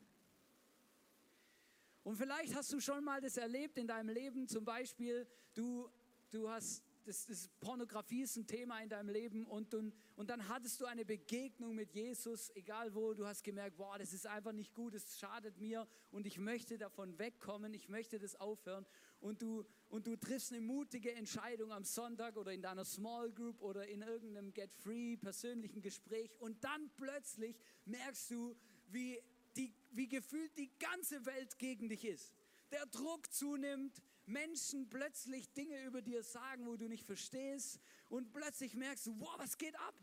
Und 2.05 2.17
vielleicht 2.17 2.55
hast 2.55 2.71
du 2.75 2.81
schon 2.81 3.03
mal 3.05 3.23
das 3.23 3.39
erlebt 3.39 3.79
in 3.79 3.87
deinem 3.87 4.11
Leben, 4.11 4.47
zum 4.49 4.67
Beispiel, 4.67 5.27
du, 5.55 5.91
du 6.31 6.51
hast 6.51 6.83
das, 7.05 7.27
das 7.27 7.49
Pornografie 7.61 8.23
ist 8.23 8.37
ein 8.37 8.47
Thema 8.47 8.81
in 8.81 8.89
deinem 8.89 9.09
Leben 9.09 9.47
und, 9.47 9.75
und, 9.75 9.95
und 10.17 10.31
dann 10.31 10.49
hattest 10.49 10.81
du 10.81 10.87
eine 10.87 11.05
Begegnung 11.05 11.75
mit 11.75 11.93
Jesus, 11.93 12.51
egal 12.55 12.95
wo, 12.95 13.15
du 13.15 13.27
hast 13.27 13.43
gemerkt, 13.43 13.79
wow, 13.79 13.97
das 13.99 14.13
ist 14.13 14.27
einfach 14.27 14.53
nicht 14.53 14.75
gut, 14.75 14.95
es 14.95 15.19
schadet 15.19 15.59
mir 15.59 15.87
und 16.11 16.27
ich 16.27 16.39
möchte 16.39 16.79
davon 16.79 17.19
wegkommen, 17.19 17.75
ich 17.75 17.89
möchte 17.89 18.19
das 18.19 18.37
aufhören 18.37 18.87
und 19.21 19.43
du, 19.43 19.65
und 19.89 20.07
du 20.07 20.17
triffst 20.17 20.53
eine 20.53 20.61
mutige 20.61 21.13
Entscheidung 21.15 21.73
am 21.73 21.85
Sonntag 21.85 22.37
oder 22.37 22.53
in 22.53 22.63
deiner 22.63 22.85
Small 22.85 23.33
Group 23.33 23.61
oder 23.61 23.87
in 23.89 24.03
irgendeinem 24.03 24.53
Get 24.53 24.73
Free 24.75 25.17
persönlichen 25.17 25.81
Gespräch 25.81 26.31
und 26.41 26.63
dann 26.65 26.91
plötzlich 26.97 27.57
merkst 27.85 28.31
du, 28.31 28.57
wie, 28.89 29.19
die, 29.57 29.75
wie 29.91 30.09
gefühlt 30.09 30.57
die 30.57 30.71
ganze 30.79 31.25
Welt 31.27 31.59
gegen 31.59 31.89
dich 31.89 32.05
ist. 32.05 32.33
Der 32.71 32.87
Druck 32.87 33.33
zunimmt, 33.33 34.03
Menschen 34.27 34.89
plötzlich 34.89 35.53
Dinge 35.53 35.85
über 35.85 36.03
dir 36.03 36.23
sagen, 36.23 36.67
wo 36.67 36.77
du 36.77 36.89
nicht 36.89 37.05
verstehst 37.05 37.81
und 38.09 38.33
plötzlich 38.33 38.75
merkst 38.75 39.07
du, 39.07 39.21
wow, 39.21 39.35
was 39.39 39.59
geht 39.59 39.75
ab? 39.77 39.95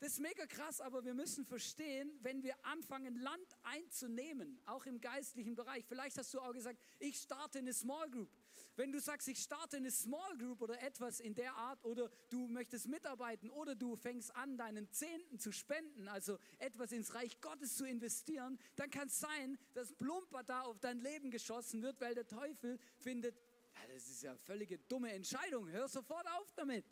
Das 0.00 0.12
ist 0.12 0.20
mega 0.20 0.46
krass, 0.46 0.80
aber 0.80 1.04
wir 1.04 1.14
müssen 1.14 1.46
verstehen, 1.46 2.10
wenn 2.20 2.42
wir 2.42 2.54
anfangen, 2.64 3.16
Land 3.16 3.56
einzunehmen, 3.62 4.60
auch 4.66 4.84
im 4.86 5.00
geistlichen 5.00 5.54
Bereich. 5.54 5.84
Vielleicht 5.86 6.18
hast 6.18 6.34
du 6.34 6.40
auch 6.40 6.52
gesagt, 6.52 6.78
ich 6.98 7.16
starte 7.16 7.58
eine 7.58 7.72
Small 7.72 8.10
Group. 8.10 8.28
Wenn 8.76 8.90
du 8.90 9.00
sagst, 9.00 9.28
ich 9.28 9.38
starte 9.38 9.76
eine 9.76 9.90
Small 9.92 10.36
Group 10.36 10.60
oder 10.60 10.82
etwas 10.82 11.20
in 11.20 11.34
der 11.34 11.54
Art 11.54 11.84
oder 11.84 12.10
du 12.28 12.48
möchtest 12.48 12.88
mitarbeiten 12.88 13.48
oder 13.50 13.76
du 13.76 13.94
fängst 13.94 14.34
an, 14.34 14.56
deinen 14.56 14.90
Zehnten 14.90 15.38
zu 15.38 15.52
spenden, 15.52 16.08
also 16.08 16.38
etwas 16.58 16.90
ins 16.90 17.14
Reich 17.14 17.40
Gottes 17.40 17.76
zu 17.76 17.86
investieren, 17.86 18.58
dann 18.74 18.90
kann 18.90 19.06
es 19.06 19.20
sein, 19.20 19.58
dass 19.74 19.92
Plumper 19.92 20.42
da 20.42 20.62
auf 20.62 20.80
dein 20.80 20.98
Leben 20.98 21.30
geschossen 21.30 21.82
wird, 21.82 22.00
weil 22.00 22.16
der 22.16 22.26
Teufel 22.26 22.78
findet, 22.96 23.36
ja, 23.36 23.94
das 23.94 24.08
ist 24.08 24.22
ja 24.22 24.30
eine 24.30 24.40
völlige 24.40 24.78
dumme 24.78 25.12
Entscheidung, 25.12 25.68
hör 25.68 25.88
sofort 25.88 26.26
auf 26.32 26.52
damit. 26.56 26.84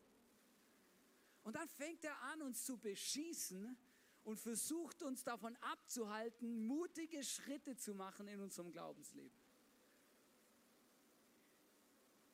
Und 1.43 1.57
dann 1.57 1.69
fängt 1.69 2.05
er 2.05 2.17
an, 2.23 2.43
uns 2.43 2.65
zu 2.65 2.79
beschießen 2.79 3.77
und 4.23 4.39
versucht 4.39 5.03
uns 5.03 5.25
davon 5.25 5.57
abzuhalten, 5.57 6.65
mutige 6.65 7.25
Schritte 7.25 7.77
zu 7.77 7.95
machen 7.95 8.29
in 8.29 8.41
unserem 8.41 8.71
Glaubensleben. 8.71 9.42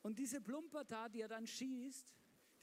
Und 0.09 0.17
diese 0.17 0.41
Plumperta, 0.41 1.07
die 1.07 1.21
er 1.21 1.27
dann 1.27 1.45
schießt, 1.45 2.03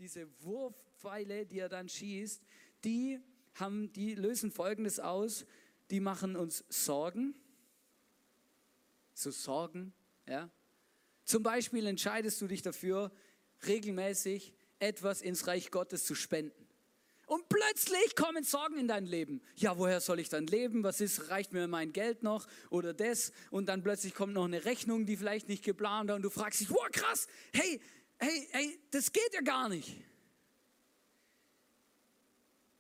diese 0.01 0.27
Wurfpfeile, 0.43 1.47
die 1.47 1.61
er 1.61 1.69
dann 1.69 1.89
schießt, 1.89 2.43
die, 2.83 3.21
haben, 3.55 3.93
die 3.93 4.17
lösen 4.17 4.51
Folgendes 4.51 4.99
aus. 4.99 5.47
Die 5.93 6.01
machen 6.01 6.35
uns 6.35 6.65
Sorgen. 6.69 7.37
So 9.15 9.31
Sorgen, 9.31 9.95
ja. 10.27 10.51
Zum 11.23 11.45
Beispiel 11.45 11.87
entscheidest 11.87 12.41
du 12.41 12.49
dich 12.49 12.63
dafür, 12.63 13.13
regelmäßig 13.65 14.53
etwas 14.81 15.23
ins 15.23 15.47
Reich 15.47 15.71
Gottes 15.71 16.05
zu 16.05 16.17
spenden. 16.17 16.66
Und 17.27 17.49
plötzlich 17.49 18.15
kommen 18.15 18.45
Sorgen 18.45 18.79
in 18.79 18.87
dein 18.87 19.05
Leben. 19.05 19.43
Ja, 19.57 19.77
woher 19.77 20.01
soll 20.01 20.21
ich 20.21 20.29
dann 20.29 20.47
leben? 20.47 20.85
Was 20.85 21.01
ist, 21.01 21.29
reicht 21.29 21.53
mir 21.53 21.67
mein 21.67 21.93
Geld 21.93 22.23
noch 22.23 22.47
oder 22.71 22.95
das? 22.95 23.33
Und 23.51 23.67
dann 23.69 23.83
plötzlich 23.83 24.15
kommt 24.15 24.33
noch 24.33 24.45
eine 24.45 24.65
Rechnung, 24.65 25.07
die 25.07 25.17
vielleicht 25.17 25.49
nicht 25.49 25.65
geplant 25.65 26.09
war 26.09 26.17
und 26.17 26.23
du 26.23 26.31
fragst 26.31 26.61
dich, 26.61 26.71
wow, 26.71 26.87
krass, 26.93 27.27
hey, 27.53 27.81
hey, 28.19 28.49
hey, 28.53 28.79
das 28.93 29.13
geht 29.13 29.35
ja 29.35 29.41
gar 29.41 29.69
nicht. 29.69 29.97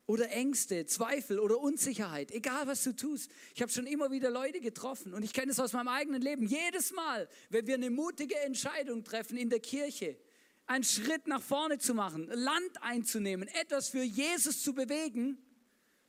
Oder 0.06 0.30
Ängste, 0.30 0.86
Zweifel 0.86 1.40
oder 1.40 1.58
Unsicherheit, 1.58 2.30
egal 2.30 2.68
was 2.68 2.84
du 2.84 2.94
tust. 2.94 3.28
Ich 3.56 3.62
habe 3.62 3.72
schon 3.72 3.88
immer 3.88 4.12
wieder 4.12 4.30
Leute 4.30 4.60
getroffen 4.60 5.12
und 5.12 5.24
ich 5.24 5.32
kenne 5.32 5.50
es 5.50 5.58
aus 5.58 5.72
meinem 5.72 5.88
eigenen 5.88 6.22
Leben. 6.22 6.46
Jedes 6.46 6.92
Mal, 6.92 7.28
wenn 7.50 7.66
wir 7.66 7.74
eine 7.74 7.90
mutige 7.90 8.38
Entscheidung 8.38 9.02
treffen 9.02 9.36
in 9.36 9.50
der 9.50 9.58
Kirche, 9.58 10.16
einen 10.66 10.84
Schritt 10.84 11.26
nach 11.26 11.42
vorne 11.42 11.78
zu 11.78 11.94
machen, 11.94 12.28
Land 12.28 12.82
einzunehmen, 12.82 13.48
etwas 13.48 13.88
für 13.88 14.02
Jesus 14.02 14.62
zu 14.62 14.74
bewegen, 14.74 15.38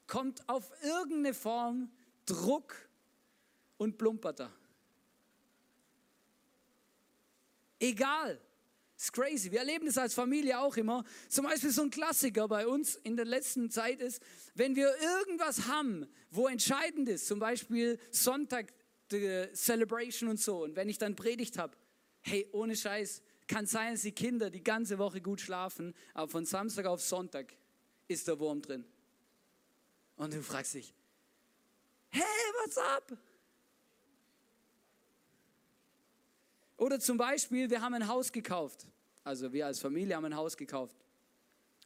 kommt 0.08 0.48
auf 0.50 0.72
irgendeine 0.84 1.34
Form 1.34 1.92
Druck 2.26 2.76
und 3.78 3.98
Plumperter. 3.98 4.52
Egal. 7.80 8.42
ist 8.98 9.14
crazy. 9.14 9.52
Wir 9.52 9.60
erleben 9.60 9.86
das 9.86 9.98
als 10.00 10.16
Familie 10.16 10.60
auch 10.60 10.76
immer. 10.78 11.04
Zum 11.30 11.46
Beispiel 11.46 11.70
so 11.70 11.84
ein 11.84 11.92
Klassiker 11.92 12.48
bei 12.48 12.66
uns 12.66 12.96
in 12.96 13.16
der 13.16 13.26
letzten 13.26 13.70
Zeit 13.70 14.02
ist, 14.02 14.22
wenn 14.56 14.76
wir 14.76 14.92
irgendwas 15.00 15.68
haben, 15.68 16.08
wo 16.32 16.48
entscheidend 16.48 17.08
ist, 17.08 17.28
zum 17.28 17.40
Beispiel 17.40 18.00
Sonntag, 18.10 18.74
Celebration 19.54 20.30
und 20.30 20.40
so, 20.40 20.64
und 20.64 20.76
wenn 20.76 20.90
ich 20.90 20.98
dann 20.98 21.16
Predigt 21.16 21.58
habe, 21.58 21.78
hey, 22.22 22.50
ohne 22.52 22.76
Scheiß, 22.76 23.22
kann 23.48 23.66
sein, 23.66 23.94
dass 23.94 24.02
die 24.02 24.12
Kinder 24.12 24.50
die 24.50 24.64
ganze 24.64 24.98
Woche 24.98 25.22
gut 25.22 25.42
schlafen, 25.42 25.96
aber 26.14 26.30
von 26.30 26.46
Samstag 26.46 26.86
auf 26.86 27.02
Sonntag 27.02 27.54
ist 28.08 28.28
der 28.28 28.40
Wurm 28.40 28.62
drin. 28.62 28.86
Und 30.16 30.34
du 30.34 30.42
fragst 30.42 30.74
dich, 30.74 30.94
hey, 32.10 32.24
what's 32.62 32.78
up? 32.78 33.18
Oder 36.78 37.00
zum 37.00 37.18
Beispiel, 37.18 37.70
wir 37.70 37.82
haben 37.82 37.96
ein 37.96 38.08
Haus 38.08 38.32
gekauft. 38.32 38.88
Also 39.24 39.52
wir 39.52 39.66
als 39.66 39.80
Familie 39.80 40.16
haben 40.16 40.26
ein 40.26 40.36
Haus 40.36 40.56
gekauft. 40.56 40.96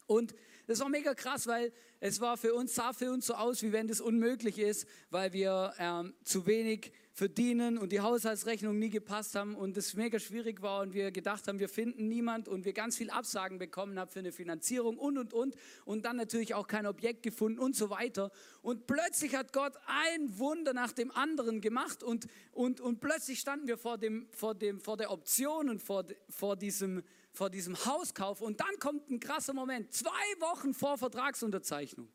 Und 0.06 0.36
das 0.68 0.80
war 0.80 0.90
mega 0.90 1.14
krass, 1.14 1.48
weil 1.48 1.72
es 2.00 2.20
war 2.20 2.38
für 2.38 2.54
uns, 2.54 2.76
sah 2.76 2.94
für 2.94 3.12
uns 3.12 3.26
so 3.26 3.34
aus, 3.34 3.62
wie 3.62 3.72
wenn 3.72 3.88
das 3.88 4.02
unmöglich 4.02 4.60
ist, 4.60 4.88
weil 5.10 5.34
wir 5.34 5.74
ähm, 5.80 6.14
zu 6.24 6.46
wenig 6.46 6.92
verdienen 7.14 7.78
und 7.78 7.92
die 7.92 8.00
Haushaltsrechnung 8.00 8.80
nie 8.80 8.90
gepasst 8.90 9.36
haben 9.36 9.56
und 9.56 9.76
es 9.78 9.96
mega 9.96 10.20
schwierig 10.20 10.62
war 10.62 10.82
und 10.82 10.94
wir 10.94 11.12
gedacht 11.12 11.48
haben, 11.48 11.60
wir 11.60 11.70
finden 11.70 12.08
niemand 12.08 12.48
und 12.48 12.64
wir 12.64 12.74
ganz 12.74 12.98
viel 12.98 13.10
Absagen 13.10 13.58
bekommen 13.58 14.00
haben 14.00 14.10
für 14.10 14.20
eine 14.20 14.32
Finanzierung 14.32 14.98
und 14.98 15.18
und 15.18 15.34
und 15.34 15.56
und 15.86 16.06
dann 16.06 16.16
natürlich 16.16 16.54
auch 16.54 16.68
kein 16.68 16.86
Objekt 16.86 17.24
gefunden 17.24 17.60
und 17.60 17.76
so 17.76 17.90
weiter. 17.90 18.32
Und 18.62 18.88
plötzlich 18.88 19.36
hat 19.36 19.52
Gott 19.52 19.74
ein 19.88 20.40
Wunder 20.40 20.74
nach 20.74 20.94
dem 20.94 21.12
anderen 21.12 21.60
gemacht 21.60 22.02
und, 22.02 22.28
und, 22.52 22.80
und 22.80 23.02
plötzlich 23.02 23.40
standen 23.40 23.68
wir 23.68 23.78
vor, 23.78 23.98
dem, 23.98 24.28
vor, 24.32 24.56
dem, 24.56 24.80
vor 24.80 24.98
der 24.98 25.12
Option 25.12 25.70
und 25.70 25.82
vor, 25.82 26.06
vor 26.30 26.56
diesem 26.56 27.04
vor 27.34 27.50
diesem 27.50 27.78
Hauskauf 27.86 28.42
und 28.42 28.60
dann 28.60 28.78
kommt 28.80 29.10
ein 29.10 29.20
krasser 29.20 29.54
Moment. 29.54 29.94
Zwei 29.94 30.10
Wochen 30.40 30.74
vor 30.74 30.98
Vertragsunterzeichnung. 30.98 32.10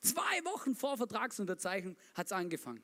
Zwei 0.00 0.44
Wochen 0.44 0.74
vor 0.74 0.96
Vertragsunterzeichnung 0.96 1.96
hat 2.14 2.26
es 2.26 2.32
angefangen. 2.32 2.82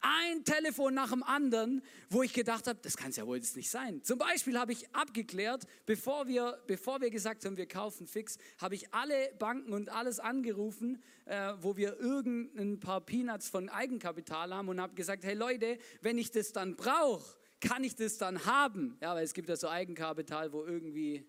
Ein 0.00 0.44
Telefon 0.44 0.94
nach 0.94 1.10
dem 1.10 1.22
anderen, 1.22 1.82
wo 2.08 2.22
ich 2.22 2.32
gedacht 2.32 2.66
habe, 2.66 2.78
das 2.82 2.96
kann 2.96 3.10
es 3.10 3.16
ja 3.16 3.26
wohl 3.26 3.36
jetzt 3.36 3.56
nicht 3.56 3.70
sein. 3.70 4.02
Zum 4.04 4.18
Beispiel 4.18 4.58
habe 4.58 4.72
ich 4.72 4.94
abgeklärt, 4.94 5.64
bevor 5.86 6.28
wir, 6.28 6.58
bevor 6.66 7.00
wir 7.00 7.10
gesagt 7.10 7.44
haben, 7.44 7.56
wir 7.56 7.66
kaufen 7.66 8.06
fix, 8.06 8.38
habe 8.58 8.74
ich 8.74 8.92
alle 8.94 9.32
Banken 9.38 9.72
und 9.72 9.88
alles 9.88 10.20
angerufen, 10.20 11.02
äh, 11.24 11.54
wo 11.60 11.76
wir 11.76 11.98
irgendein 11.98 12.78
paar 12.80 13.00
Peanuts 13.00 13.48
von 13.48 13.68
Eigenkapital 13.68 14.54
haben 14.54 14.68
und 14.68 14.80
habe 14.80 14.94
gesagt, 14.94 15.24
hey 15.24 15.34
Leute, 15.34 15.78
wenn 16.00 16.18
ich 16.18 16.30
das 16.30 16.52
dann 16.52 16.76
brauche, 16.76 17.36
kann 17.60 17.82
ich 17.82 17.96
das 17.96 18.18
dann 18.18 18.44
haben? 18.46 18.96
Ja, 19.00 19.14
weil 19.14 19.24
es 19.24 19.34
gibt 19.34 19.48
ja 19.48 19.56
so 19.56 19.68
Eigenkapital, 19.68 20.52
wo 20.52 20.64
irgendwie 20.64 21.26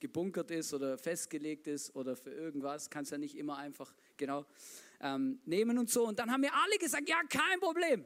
gebunkert 0.00 0.50
ist 0.50 0.74
oder 0.74 0.98
festgelegt 0.98 1.66
ist 1.66 1.94
oder 1.94 2.16
für 2.16 2.30
irgendwas, 2.30 2.90
kannst 2.90 3.12
ja 3.12 3.18
nicht 3.18 3.36
immer 3.36 3.56
einfach 3.56 3.94
genau 4.16 4.44
ähm, 5.00 5.40
nehmen 5.44 5.78
und 5.78 5.90
so. 5.90 6.06
Und 6.06 6.18
dann 6.18 6.30
haben 6.30 6.40
mir 6.40 6.54
alle 6.54 6.78
gesagt, 6.78 7.08
ja, 7.08 7.20
kein 7.28 7.60
Problem. 7.60 8.04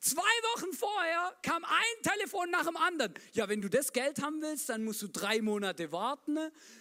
Zwei 0.00 0.22
Wochen 0.22 0.72
vorher 0.72 1.36
kam 1.42 1.62
ein 1.62 2.02
Telefon 2.02 2.50
nach 2.50 2.64
dem 2.64 2.76
anderen. 2.78 3.12
Ja, 3.32 3.50
wenn 3.50 3.60
du 3.60 3.68
das 3.68 3.92
Geld 3.92 4.22
haben 4.22 4.40
willst, 4.40 4.70
dann 4.70 4.82
musst 4.82 5.02
du 5.02 5.08
drei 5.08 5.42
Monate 5.42 5.92
warten. 5.92 6.38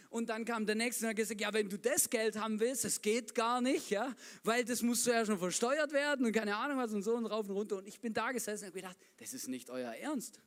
Und 0.09 0.29
dann 0.29 0.45
kam 0.45 0.65
der 0.65 0.75
nächste 0.75 1.03
und 1.03 1.09
hat 1.09 1.17
gesagt, 1.17 1.41
ja, 1.41 1.51
wenn 1.51 1.69
du 1.69 1.77
das 1.77 2.09
Geld 2.09 2.39
haben 2.39 2.61
willst, 2.61 2.85
das 2.85 3.01
geht 3.01 3.35
gar 3.35 3.59
nicht, 3.59 3.89
ja, 3.89 4.15
weil 4.43 4.63
das 4.63 4.81
muss 4.81 5.05
ja 5.05 5.25
schon 5.25 5.37
versteuert 5.37 5.91
werden 5.91 6.25
und 6.25 6.31
keine 6.31 6.55
Ahnung 6.55 6.77
was 6.77 6.93
und 6.93 7.03
so 7.03 7.13
und 7.13 7.25
rauf 7.25 7.47
und 7.49 7.55
runter. 7.55 7.75
Und 7.75 7.87
ich 7.87 7.99
bin 7.99 8.13
da 8.13 8.31
gesessen 8.31 8.63
und 8.63 8.69
habe 8.69 8.81
gedacht, 8.81 8.97
das 9.17 9.33
ist 9.33 9.49
nicht 9.49 9.69
euer 9.69 9.91
Ernst. 9.91 10.39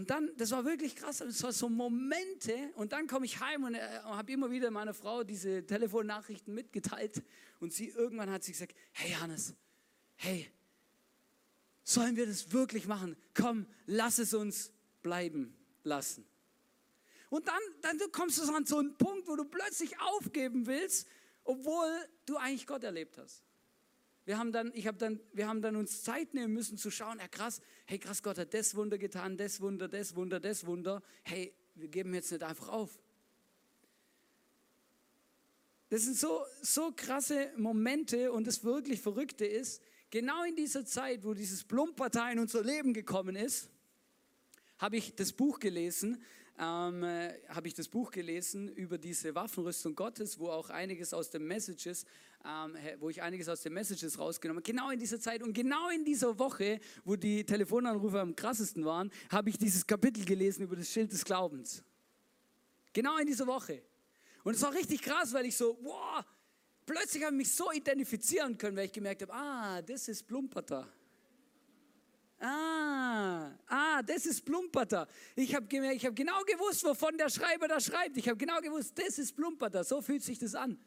Und 0.00 0.08
dann, 0.08 0.30
das 0.38 0.50
war 0.52 0.64
wirklich 0.64 0.96
krass, 0.96 1.20
es 1.20 1.42
war 1.42 1.52
so 1.52 1.68
Momente 1.68 2.70
und 2.76 2.92
dann 2.92 3.06
komme 3.06 3.26
ich 3.26 3.38
heim 3.38 3.64
und 3.64 3.74
äh, 3.74 3.80
habe 4.02 4.32
immer 4.32 4.50
wieder 4.50 4.70
meiner 4.70 4.94
Frau 4.94 5.24
diese 5.24 5.66
Telefonnachrichten 5.66 6.54
mitgeteilt 6.54 7.22
und 7.58 7.74
sie 7.74 7.88
irgendwann 7.88 8.30
hat 8.30 8.42
sie 8.42 8.52
gesagt, 8.52 8.74
hey 8.92 9.10
Hannes, 9.10 9.52
hey, 10.16 10.50
sollen 11.84 12.16
wir 12.16 12.24
das 12.24 12.50
wirklich 12.50 12.86
machen? 12.86 13.14
Komm, 13.34 13.66
lass 13.84 14.18
es 14.18 14.32
uns 14.32 14.72
bleiben 15.02 15.54
lassen. 15.82 16.26
Und 17.28 17.46
dann, 17.46 17.60
dann 17.82 17.98
kommst 18.10 18.38
du 18.38 18.54
an 18.54 18.64
so 18.64 18.78
einen 18.78 18.96
Punkt, 18.96 19.28
wo 19.28 19.36
du 19.36 19.44
plötzlich 19.44 20.00
aufgeben 20.00 20.66
willst, 20.66 21.08
obwohl 21.44 21.90
du 22.24 22.38
eigentlich 22.38 22.66
Gott 22.66 22.84
erlebt 22.84 23.18
hast. 23.18 23.44
Wir 24.26 24.38
haben 24.38 24.52
dann, 24.52 24.70
ich 24.74 24.86
habe 24.86 24.98
dann, 24.98 25.20
wir 25.32 25.48
haben 25.48 25.62
dann 25.62 25.76
uns 25.76 26.02
Zeit 26.02 26.34
nehmen 26.34 26.52
müssen 26.52 26.78
zu 26.78 26.90
schauen, 26.90 27.18
ja 27.18 27.28
krass, 27.28 27.60
hey 27.86 27.98
krass, 27.98 28.22
Gott 28.22 28.38
hat 28.38 28.54
das 28.54 28.74
Wunder 28.74 28.98
getan, 28.98 29.36
das 29.36 29.60
Wunder, 29.60 29.88
das 29.88 30.14
Wunder, 30.14 30.40
das 30.40 30.66
Wunder. 30.66 31.02
Hey, 31.22 31.54
wir 31.74 31.88
geben 31.88 32.14
jetzt 32.14 32.30
nicht 32.30 32.42
einfach 32.42 32.68
auf. 32.68 32.98
Das 35.88 36.02
sind 36.02 36.16
so, 36.16 36.44
so 36.62 36.92
krasse 36.94 37.52
Momente 37.56 38.30
und 38.30 38.46
das 38.46 38.62
wirklich 38.62 39.00
Verrückte 39.00 39.44
ist, 39.44 39.82
genau 40.10 40.44
in 40.44 40.54
dieser 40.54 40.84
Zeit, 40.84 41.24
wo 41.24 41.34
dieses 41.34 41.64
Plumperteil 41.64 42.34
in 42.34 42.38
unser 42.38 42.62
Leben 42.62 42.94
gekommen 42.94 43.34
ist, 43.34 43.70
habe 44.78 44.96
ich 44.96 45.14
das 45.16 45.32
Buch 45.32 45.58
gelesen, 45.58 46.22
ähm, 46.60 47.02
äh, 47.04 47.32
habe 47.48 47.68
ich 47.68 47.74
das 47.74 47.88
Buch 47.88 48.10
gelesen 48.10 48.68
über 48.68 48.98
diese 48.98 49.34
Waffenrüstung 49.34 49.94
Gottes, 49.94 50.38
wo 50.38 50.48
auch 50.50 50.68
einiges 50.68 51.14
aus 51.14 51.30
den 51.30 51.46
Messages, 51.46 52.04
ähm, 52.44 52.76
wo 52.98 53.08
ich 53.08 53.22
einiges 53.22 53.48
aus 53.48 53.62
den 53.62 53.72
Messages 53.72 54.18
rausgenommen 54.18 54.62
habe. 54.62 54.70
Genau 54.70 54.90
in 54.90 54.98
dieser 54.98 55.18
Zeit 55.18 55.42
und 55.42 55.54
genau 55.54 55.88
in 55.88 56.04
dieser 56.04 56.38
Woche, 56.38 56.78
wo 57.04 57.16
die 57.16 57.44
Telefonanrufe 57.44 58.20
am 58.20 58.36
krassesten 58.36 58.84
waren, 58.84 59.10
habe 59.30 59.48
ich 59.48 59.56
dieses 59.56 59.86
Kapitel 59.86 60.22
gelesen 60.24 60.64
über 60.64 60.76
das 60.76 60.90
Schild 60.90 61.10
des 61.12 61.24
Glaubens. 61.24 61.82
Genau 62.92 63.16
in 63.16 63.26
dieser 63.26 63.46
Woche. 63.46 63.82
Und 64.44 64.54
es 64.54 64.62
war 64.62 64.74
richtig 64.74 65.00
krass, 65.00 65.32
weil 65.32 65.46
ich 65.46 65.56
so, 65.56 65.78
wow, 65.80 66.22
plötzlich 66.84 67.24
habe 67.24 67.34
ich 67.34 67.38
mich 67.38 67.54
so 67.54 67.72
identifizieren 67.72 68.58
können, 68.58 68.76
weil 68.76 68.86
ich 68.86 68.92
gemerkt 68.92 69.22
habe, 69.22 69.32
ah, 69.32 69.80
das 69.80 70.08
ist 70.08 70.26
Plumperter. 70.26 70.86
Ah, 72.40 73.52
ah, 73.66 74.02
das 74.02 74.24
ist 74.24 74.44
Plumperter. 74.46 75.06
Ich 75.36 75.54
habe 75.54 75.66
hab 75.66 76.16
genau 76.16 76.40
gewusst, 76.44 76.82
wovon 76.84 77.16
der 77.18 77.28
Schreiber 77.28 77.68
da 77.68 77.78
schreibt. 77.78 78.16
Ich 78.16 78.26
habe 78.28 78.38
genau 78.38 78.60
gewusst, 78.60 78.98
das 78.98 79.18
ist 79.18 79.36
Plumperter. 79.36 79.84
So 79.84 80.00
fühlt 80.00 80.22
sich 80.22 80.38
das 80.38 80.54
an. 80.54 80.78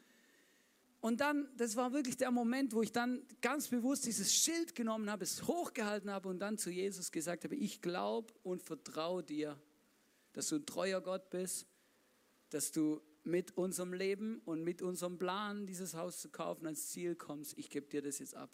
Und 1.00 1.20
dann, 1.20 1.48
das 1.56 1.76
war 1.76 1.92
wirklich 1.92 2.16
der 2.16 2.32
Moment, 2.32 2.72
wo 2.72 2.82
ich 2.82 2.90
dann 2.90 3.22
ganz 3.40 3.68
bewusst 3.68 4.06
dieses 4.06 4.34
Schild 4.34 4.74
genommen 4.74 5.08
habe, 5.10 5.22
es 5.22 5.46
hochgehalten 5.46 6.10
habe 6.10 6.28
und 6.28 6.40
dann 6.40 6.58
zu 6.58 6.70
Jesus 6.70 7.12
gesagt 7.12 7.44
habe, 7.44 7.54
ich 7.54 7.82
glaube 7.82 8.32
und 8.42 8.62
vertraue 8.62 9.22
dir, 9.22 9.60
dass 10.32 10.48
du 10.48 10.56
ein 10.56 10.66
treuer 10.66 11.00
Gott 11.02 11.30
bist, 11.30 11.66
dass 12.50 12.72
du 12.72 13.00
mit 13.22 13.56
unserem 13.56 13.92
Leben 13.92 14.40
und 14.44 14.64
mit 14.64 14.82
unserem 14.82 15.18
Plan, 15.18 15.66
dieses 15.66 15.94
Haus 15.94 16.20
zu 16.20 16.30
kaufen, 16.30 16.64
ans 16.64 16.88
Ziel 16.88 17.14
kommst. 17.14 17.56
Ich 17.58 17.70
gebe 17.70 17.86
dir 17.86 18.02
das 18.02 18.18
jetzt 18.18 18.34
ab. 18.34 18.50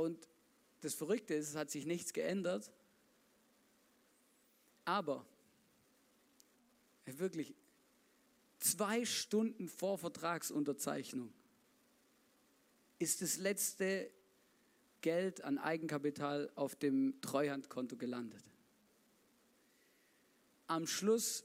Und 0.00 0.26
das 0.80 0.94
Verrückte 0.94 1.34
ist, 1.34 1.50
es 1.50 1.56
hat 1.56 1.70
sich 1.70 1.84
nichts 1.84 2.14
geändert. 2.14 2.72
Aber 4.86 5.26
wirklich 7.04 7.54
zwei 8.60 9.04
Stunden 9.04 9.68
vor 9.68 9.98
Vertragsunterzeichnung 9.98 11.34
ist 12.98 13.20
das 13.20 13.36
letzte 13.36 14.10
Geld 15.02 15.42
an 15.42 15.58
Eigenkapital 15.58 16.50
auf 16.54 16.76
dem 16.76 17.20
Treuhandkonto 17.20 17.96
gelandet. 17.96 18.44
Am 20.66 20.86
Schluss 20.86 21.44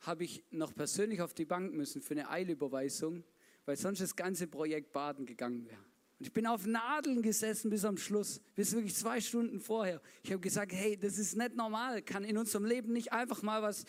habe 0.00 0.24
ich 0.24 0.42
noch 0.50 0.74
persönlich 0.74 1.20
auf 1.22 1.34
die 1.34 1.44
Bank 1.44 1.74
müssen 1.74 2.02
für 2.02 2.14
eine 2.14 2.28
Eilüberweisung, 2.28 3.22
weil 3.66 3.76
sonst 3.76 4.00
das 4.00 4.16
ganze 4.16 4.48
Projekt 4.48 4.92
baden 4.92 5.26
gegangen 5.26 5.66
wäre. 5.66 5.93
Und 6.24 6.28
ich 6.28 6.32
bin 6.32 6.46
auf 6.46 6.64
Nadeln 6.64 7.20
gesessen 7.20 7.68
bis 7.68 7.84
am 7.84 7.98
Schluss, 7.98 8.40
bis 8.54 8.72
wirklich 8.72 8.94
zwei 8.94 9.20
Stunden 9.20 9.60
vorher. 9.60 10.00
Ich 10.22 10.32
habe 10.32 10.40
gesagt, 10.40 10.72
hey, 10.72 10.96
das 10.96 11.18
ist 11.18 11.36
nicht 11.36 11.54
normal, 11.54 12.00
kann 12.00 12.24
in 12.24 12.38
unserem 12.38 12.64
Leben 12.64 12.94
nicht 12.94 13.12
einfach 13.12 13.42
mal 13.42 13.60
was, 13.60 13.84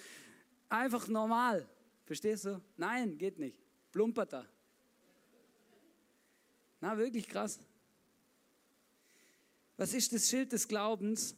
einfach 0.68 1.08
normal. 1.08 1.66
Verstehst 2.04 2.44
du? 2.44 2.62
Nein, 2.76 3.18
geht 3.18 3.40
nicht. 3.40 3.58
Plumpert 3.94 4.34
da. 4.34 4.46
Na, 6.82 6.98
wirklich 6.98 7.30
krass. 7.30 7.58
Was 9.78 9.94
ist 9.94 10.12
das 10.12 10.30
Schild 10.30 10.52
des 10.52 10.68
Glaubens? 10.68 11.38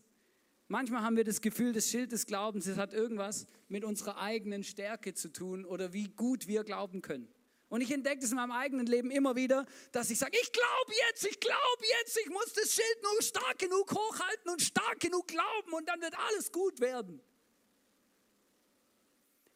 Manchmal 0.67 1.03
haben 1.03 1.15
wir 1.15 1.25
das 1.25 1.41
Gefühl, 1.41 1.73
das 1.73 1.91
Schild 1.91 2.11
des 2.11 2.25
Glaubens, 2.25 2.65
das 2.65 2.77
hat 2.77 2.91
irgendwas 2.91 3.45
mit 3.69 3.83
unserer 3.83 4.17
eigenen 4.17 4.63
Stärke 4.63 5.13
zu 5.13 5.31
tun 5.31 5.63
oder 5.63 5.93
wie 5.93 6.07
gut 6.07 6.47
wir 6.47 6.63
glauben 6.63 7.03
können. 7.03 7.27
Und 7.69 7.81
ich 7.81 7.91
entdecke 7.91 8.21
das 8.21 8.31
in 8.31 8.37
meinem 8.37 8.51
eigenen 8.51 8.85
Leben 8.85 9.11
immer 9.11 9.35
wieder, 9.35 9.65
dass 9.91 10.09
ich 10.09 10.17
sage, 10.17 10.37
ich 10.41 10.51
glaube 10.51 10.93
jetzt, 11.07 11.25
ich 11.25 11.39
glaube 11.39 11.83
jetzt, 11.99 12.17
ich 12.17 12.29
muss 12.29 12.53
das 12.53 12.73
Schild 12.73 13.03
nur 13.03 13.21
stark 13.21 13.59
genug 13.59 13.91
hochhalten 13.91 14.51
und 14.51 14.61
stark 14.61 14.99
genug 14.99 15.27
glauben 15.27 15.73
und 15.73 15.87
dann 15.87 16.01
wird 16.01 16.17
alles 16.17 16.51
gut 16.51 16.79
werden. 16.79 17.21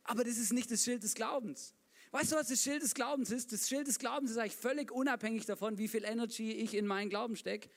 Aber 0.03 0.25
das 0.25 0.37
ist 0.37 0.51
nicht 0.51 0.69
das 0.69 0.83
Schild 0.83 1.03
des 1.03 1.13
Glaubens. 1.13 1.73
Weißt 2.11 2.33
du, 2.33 2.35
was 2.35 2.49
das 2.49 2.61
Schild 2.61 2.83
des 2.83 2.93
Glaubens 2.93 3.31
ist? 3.31 3.53
Das 3.53 3.69
Schild 3.69 3.87
des 3.87 3.97
Glaubens 3.97 4.31
ist 4.31 4.37
eigentlich 4.37 4.57
völlig 4.57 4.91
unabhängig 4.91 5.45
davon, 5.45 5.77
wie 5.77 5.87
viel 5.87 6.03
Energy 6.03 6.51
ich 6.51 6.73
in 6.73 6.85
meinen 6.85 7.09
Glauben 7.09 7.37
stecke. 7.37 7.69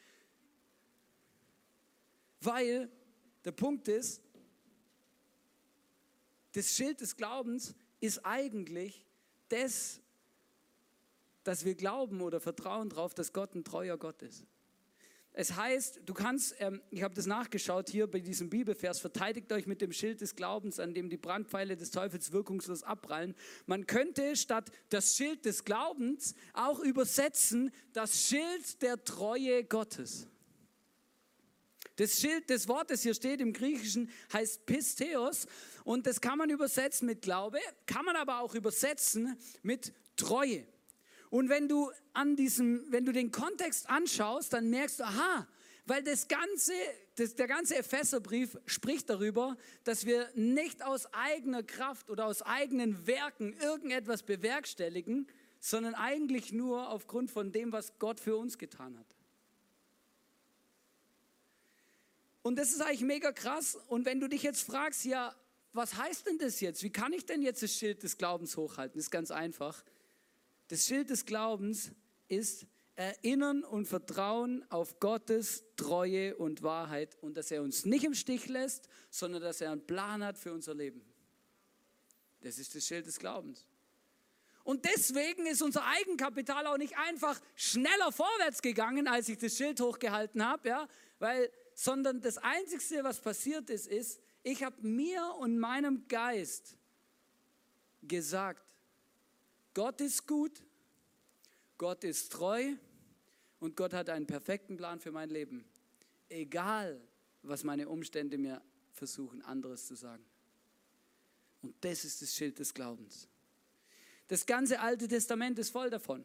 Weil 2.40 2.90
der 3.44 3.52
Punkt 3.52 3.86
ist, 3.86 4.20
das 6.52 6.74
Schild 6.74 7.00
des 7.00 7.16
Glaubens 7.16 7.74
ist 8.00 8.26
eigentlich 8.26 9.06
das, 9.48 10.00
dass 11.44 11.64
wir 11.64 11.74
glauben 11.74 12.20
oder 12.20 12.40
vertrauen 12.40 12.88
darauf, 12.88 13.14
dass 13.14 13.32
Gott 13.32 13.54
ein 13.54 13.64
treuer 13.64 13.96
Gott 13.96 14.22
ist. 14.22 14.46
Es 15.36 15.56
heißt, 15.56 16.02
du 16.06 16.14
kannst, 16.14 16.54
ähm, 16.60 16.80
ich 16.90 17.02
habe 17.02 17.12
das 17.12 17.26
nachgeschaut 17.26 17.90
hier 17.90 18.06
bei 18.06 18.20
diesem 18.20 18.50
Bibelvers, 18.50 19.00
verteidigt 19.00 19.52
euch 19.52 19.66
mit 19.66 19.80
dem 19.80 19.92
Schild 19.92 20.20
des 20.20 20.36
Glaubens, 20.36 20.78
an 20.78 20.94
dem 20.94 21.10
die 21.10 21.16
Brandpfeile 21.16 21.76
des 21.76 21.90
Teufels 21.90 22.30
wirkungslos 22.30 22.84
abprallen. 22.84 23.34
Man 23.66 23.88
könnte 23.88 24.36
statt 24.36 24.70
das 24.90 25.16
Schild 25.16 25.44
des 25.44 25.64
Glaubens 25.64 26.36
auch 26.52 26.78
übersetzen, 26.78 27.72
das 27.92 28.28
Schild 28.28 28.80
der 28.80 29.02
Treue 29.02 29.64
Gottes. 29.64 30.28
Das 31.96 32.20
Schild 32.20 32.48
des 32.48 32.68
Wortes 32.68 33.02
hier 33.02 33.14
steht 33.14 33.40
im 33.40 33.52
Griechischen, 33.52 34.10
heißt 34.32 34.66
Pisteos 34.66 35.48
und 35.82 36.06
das 36.06 36.20
kann 36.20 36.38
man 36.38 36.50
übersetzen 36.50 37.06
mit 37.06 37.22
Glaube, 37.22 37.58
kann 37.86 38.04
man 38.04 38.14
aber 38.14 38.38
auch 38.40 38.54
übersetzen 38.54 39.36
mit 39.62 39.92
Treue. 40.16 40.64
Und 41.34 41.48
wenn 41.48 41.66
du 41.66 41.90
an 42.12 42.36
diesem, 42.36 42.84
wenn 42.92 43.04
du 43.04 43.10
den 43.10 43.32
Kontext 43.32 43.90
anschaust, 43.90 44.52
dann 44.52 44.70
merkst 44.70 45.00
du, 45.00 45.02
aha, 45.02 45.48
weil 45.84 46.00
das 46.04 46.28
ganze, 46.28 46.72
das, 47.16 47.34
der 47.34 47.48
ganze 47.48 47.74
Epheserbrief 47.74 48.56
spricht 48.66 49.10
darüber, 49.10 49.56
dass 49.82 50.06
wir 50.06 50.30
nicht 50.36 50.84
aus 50.84 51.12
eigener 51.12 51.64
Kraft 51.64 52.08
oder 52.08 52.26
aus 52.26 52.42
eigenen 52.42 53.08
Werken 53.08 53.52
irgendetwas 53.54 54.22
bewerkstelligen, 54.22 55.26
sondern 55.58 55.96
eigentlich 55.96 56.52
nur 56.52 56.88
aufgrund 56.90 57.32
von 57.32 57.50
dem, 57.50 57.72
was 57.72 57.98
Gott 57.98 58.20
für 58.20 58.36
uns 58.36 58.56
getan 58.56 58.96
hat. 58.96 59.16
Und 62.42 62.60
das 62.60 62.70
ist 62.70 62.80
eigentlich 62.80 63.00
mega 63.00 63.32
krass. 63.32 63.76
Und 63.88 64.06
wenn 64.06 64.20
du 64.20 64.28
dich 64.28 64.44
jetzt 64.44 64.62
fragst, 64.62 65.04
ja, 65.04 65.34
was 65.72 65.96
heißt 65.96 66.28
denn 66.28 66.38
das 66.38 66.60
jetzt? 66.60 66.84
Wie 66.84 66.90
kann 66.90 67.12
ich 67.12 67.26
denn 67.26 67.42
jetzt 67.42 67.60
das 67.60 67.72
Schild 67.72 68.04
des 68.04 68.18
Glaubens 68.18 68.56
hochhalten? 68.56 68.98
Das 68.98 69.06
ist 69.06 69.10
ganz 69.10 69.32
einfach. 69.32 69.82
Das 70.74 70.86
Schild 70.86 71.08
des 71.08 71.24
Glaubens 71.24 71.92
ist 72.26 72.66
Erinnern 72.96 73.62
und 73.62 73.86
Vertrauen 73.86 74.68
auf 74.72 74.98
Gottes 74.98 75.62
Treue 75.76 76.36
und 76.36 76.64
Wahrheit 76.64 77.16
und 77.20 77.36
dass 77.36 77.52
er 77.52 77.62
uns 77.62 77.84
nicht 77.84 78.02
im 78.02 78.12
Stich 78.12 78.48
lässt, 78.48 78.88
sondern 79.08 79.40
dass 79.40 79.60
er 79.60 79.70
einen 79.70 79.86
Plan 79.86 80.24
hat 80.24 80.36
für 80.36 80.52
unser 80.52 80.74
Leben. 80.74 81.00
Das 82.40 82.58
ist 82.58 82.74
das 82.74 82.84
Schild 82.84 83.06
des 83.06 83.20
Glaubens. 83.20 83.68
Und 84.64 84.84
deswegen 84.84 85.46
ist 85.46 85.62
unser 85.62 85.86
Eigenkapital 85.86 86.66
auch 86.66 86.76
nicht 86.76 86.98
einfach 86.98 87.40
schneller 87.54 88.10
vorwärts 88.10 88.60
gegangen, 88.60 89.06
als 89.06 89.28
ich 89.28 89.38
das 89.38 89.56
Schild 89.56 89.80
hochgehalten 89.80 90.44
habe, 90.44 90.70
ja, 90.70 90.88
weil, 91.20 91.52
sondern 91.76 92.20
das 92.20 92.36
Einzige, 92.38 93.04
was 93.04 93.20
passiert 93.20 93.70
ist, 93.70 93.86
ist, 93.86 94.20
ich 94.42 94.64
habe 94.64 94.84
mir 94.84 95.36
und 95.38 95.56
meinem 95.56 96.08
Geist 96.08 96.76
gesagt, 98.02 98.73
Gott 99.74 100.00
ist 100.00 100.26
gut, 100.26 100.62
Gott 101.76 102.04
ist 102.04 102.32
treu 102.32 102.74
und 103.58 103.76
Gott 103.76 103.92
hat 103.92 104.08
einen 104.08 104.26
perfekten 104.26 104.76
Plan 104.76 105.00
für 105.00 105.10
mein 105.10 105.30
Leben. 105.30 105.64
Egal, 106.28 107.00
was 107.42 107.64
meine 107.64 107.88
Umstände 107.88 108.38
mir 108.38 108.62
versuchen, 108.92 109.42
anderes 109.42 109.86
zu 109.86 109.96
sagen. 109.96 110.24
Und 111.62 111.74
das 111.80 112.04
ist 112.04 112.22
das 112.22 112.34
Schild 112.34 112.58
des 112.58 112.72
Glaubens. 112.72 113.28
Das 114.28 114.46
ganze 114.46 114.80
Alte 114.80 115.08
Testament 115.08 115.58
ist 115.58 115.70
voll 115.70 115.90
davon. 115.90 116.24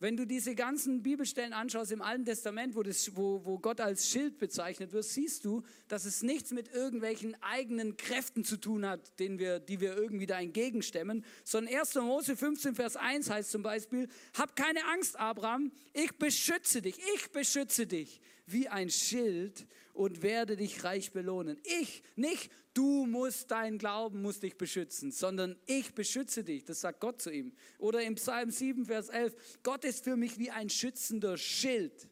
Wenn 0.00 0.16
du 0.16 0.26
diese 0.26 0.54
ganzen 0.54 1.02
Bibelstellen 1.02 1.52
anschaust 1.52 1.90
im 1.90 2.02
Alten 2.02 2.24
Testament, 2.24 2.76
wo, 2.76 2.84
das, 2.84 3.16
wo, 3.16 3.44
wo 3.44 3.58
Gott 3.58 3.80
als 3.80 4.08
Schild 4.08 4.38
bezeichnet 4.38 4.92
wird, 4.92 5.04
siehst 5.04 5.44
du, 5.44 5.64
dass 5.88 6.04
es 6.04 6.22
nichts 6.22 6.52
mit 6.52 6.72
irgendwelchen 6.72 7.36
eigenen 7.42 7.96
Kräften 7.96 8.44
zu 8.44 8.58
tun 8.58 8.86
hat, 8.86 9.18
denen 9.18 9.40
wir, 9.40 9.58
die 9.58 9.80
wir 9.80 9.96
irgendwie 9.96 10.26
da 10.26 10.38
entgegenstemmen, 10.38 11.24
sondern 11.42 11.74
1. 11.74 11.96
Mose 11.96 12.36
15, 12.36 12.76
Vers 12.76 12.94
1 12.94 13.28
heißt 13.28 13.50
zum 13.50 13.64
Beispiel, 13.64 14.08
hab 14.34 14.54
keine 14.54 14.84
Angst, 14.86 15.18
Abraham, 15.18 15.72
ich 15.92 16.12
beschütze 16.12 16.80
dich, 16.80 16.96
ich 17.16 17.32
beschütze 17.32 17.88
dich 17.88 18.20
wie 18.52 18.68
ein 18.68 18.90
Schild 18.90 19.66
und 19.92 20.22
werde 20.22 20.56
dich 20.56 20.84
reich 20.84 21.12
belohnen. 21.12 21.58
Ich, 21.64 22.02
nicht 22.16 22.50
du 22.74 23.06
musst 23.06 23.50
dein 23.50 23.78
Glauben, 23.78 24.22
muss 24.22 24.38
dich 24.38 24.56
beschützen, 24.56 25.10
sondern 25.10 25.56
ich 25.66 25.94
beschütze 25.94 26.44
dich. 26.44 26.64
Das 26.64 26.80
sagt 26.80 27.00
Gott 27.00 27.20
zu 27.20 27.30
ihm. 27.30 27.52
Oder 27.78 28.02
im 28.02 28.14
Psalm 28.14 28.50
7, 28.52 28.86
Vers 28.86 29.08
11, 29.08 29.34
Gott 29.64 29.84
ist 29.84 30.04
für 30.04 30.16
mich 30.16 30.38
wie 30.38 30.50
ein 30.50 30.70
schützender 30.70 31.36
Schild. 31.36 32.08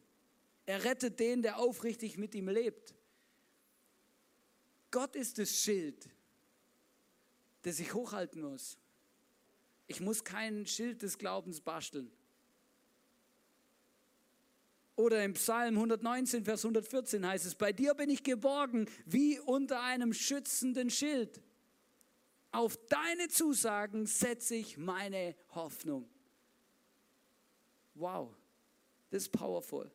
Er 0.65 0.83
rettet 0.83 1.19
den, 1.21 1.41
der 1.41 1.59
aufrichtig 1.59 2.17
mit 2.17 2.35
ihm 2.35 2.49
lebt. 2.49 2.93
Gott 4.91 5.15
ist 5.15 5.37
das 5.37 5.49
Schild, 5.49 6.09
das 7.61 7.79
ich 7.79 7.93
hochhalten 7.93 8.41
muss. 8.41 8.77
Ich 9.87 10.01
muss 10.01 10.25
kein 10.25 10.65
Schild 10.65 11.01
des 11.01 11.17
Glaubens 11.17 11.61
basteln. 11.61 12.11
Oder 14.97 15.23
im 15.23 15.33
Psalm 15.33 15.75
119, 15.75 16.43
Vers 16.43 16.65
114 16.65 17.25
heißt 17.25 17.45
es, 17.45 17.53
bei 17.53 17.71
dir 17.71 17.93
bin 17.93 18.09
ich 18.09 18.23
geborgen 18.23 18.89
wie 19.05 19.39
unter 19.39 19.83
einem 19.83 20.11
schützenden 20.11 20.89
Schild. 20.89 21.39
Auf 22.51 22.77
deine 22.87 23.27
Zusagen 23.29 24.07
setze 24.07 24.55
ich 24.55 24.79
meine 24.79 25.35
Hoffnung. 25.49 26.09
Wow, 27.93 28.35
das 29.11 29.23
ist 29.23 29.29
powerful. 29.29 29.91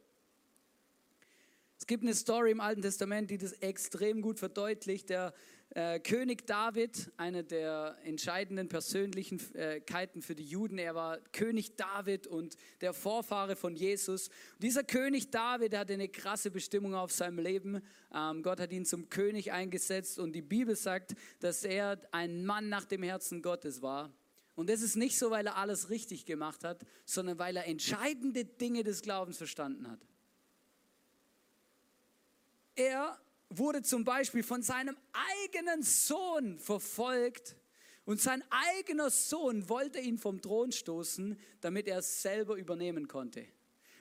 Es 1.76 1.86
gibt 1.88 2.04
eine 2.04 2.14
Story 2.14 2.52
im 2.52 2.60
Alten 2.60 2.82
Testament, 2.82 3.28
die 3.28 3.38
das 3.38 3.54
extrem 3.54 4.22
gut 4.22 4.38
verdeutlicht. 4.38 5.10
Der 5.10 5.34
äh, 5.74 6.00
König 6.00 6.46
David, 6.46 7.10
eine 7.16 7.44
der 7.44 7.96
entscheidenden 8.04 8.68
Persönlichkeiten 8.68 10.20
für 10.20 10.34
die 10.34 10.44
Juden, 10.44 10.76
er 10.76 10.94
war 10.94 11.18
König 11.32 11.76
David 11.76 12.26
und 12.26 12.56
der 12.82 12.92
Vorfahre 12.92 13.56
von 13.56 13.74
Jesus. 13.74 14.28
Und 14.28 14.62
dieser 14.62 14.84
König 14.84 15.30
David 15.30 15.74
hatte 15.74 15.94
eine 15.94 16.08
krasse 16.08 16.50
Bestimmung 16.50 16.94
auf 16.94 17.10
seinem 17.10 17.38
Leben. 17.38 17.80
Ähm, 18.14 18.42
Gott 18.42 18.60
hat 18.60 18.70
ihn 18.70 18.84
zum 18.84 19.08
König 19.08 19.52
eingesetzt 19.52 20.18
und 20.18 20.32
die 20.32 20.42
Bibel 20.42 20.76
sagt, 20.76 21.14
dass 21.40 21.64
er 21.64 21.98
ein 22.10 22.44
Mann 22.44 22.68
nach 22.68 22.84
dem 22.84 23.02
Herzen 23.02 23.40
Gottes 23.40 23.80
war. 23.80 24.12
Und 24.54 24.68
das 24.68 24.82
ist 24.82 24.96
nicht 24.96 25.18
so, 25.18 25.30
weil 25.30 25.46
er 25.46 25.56
alles 25.56 25.88
richtig 25.88 26.26
gemacht 26.26 26.64
hat, 26.64 26.84
sondern 27.06 27.38
weil 27.38 27.56
er 27.56 27.66
entscheidende 27.66 28.44
Dinge 28.44 28.84
des 28.84 29.00
Glaubens 29.00 29.38
verstanden 29.38 29.90
hat. 29.90 30.00
Er 32.74 33.18
wurde 33.58 33.82
zum 33.82 34.04
Beispiel 34.04 34.42
von 34.42 34.62
seinem 34.62 34.96
eigenen 35.12 35.82
Sohn 35.82 36.58
verfolgt 36.58 37.56
und 38.04 38.20
sein 38.20 38.42
eigener 38.50 39.10
Sohn 39.10 39.68
wollte 39.68 40.00
ihn 40.00 40.18
vom 40.18 40.40
Thron 40.40 40.72
stoßen, 40.72 41.38
damit 41.60 41.86
er 41.86 41.98
es 41.98 42.22
selber 42.22 42.56
übernehmen 42.56 43.06
konnte. 43.08 43.46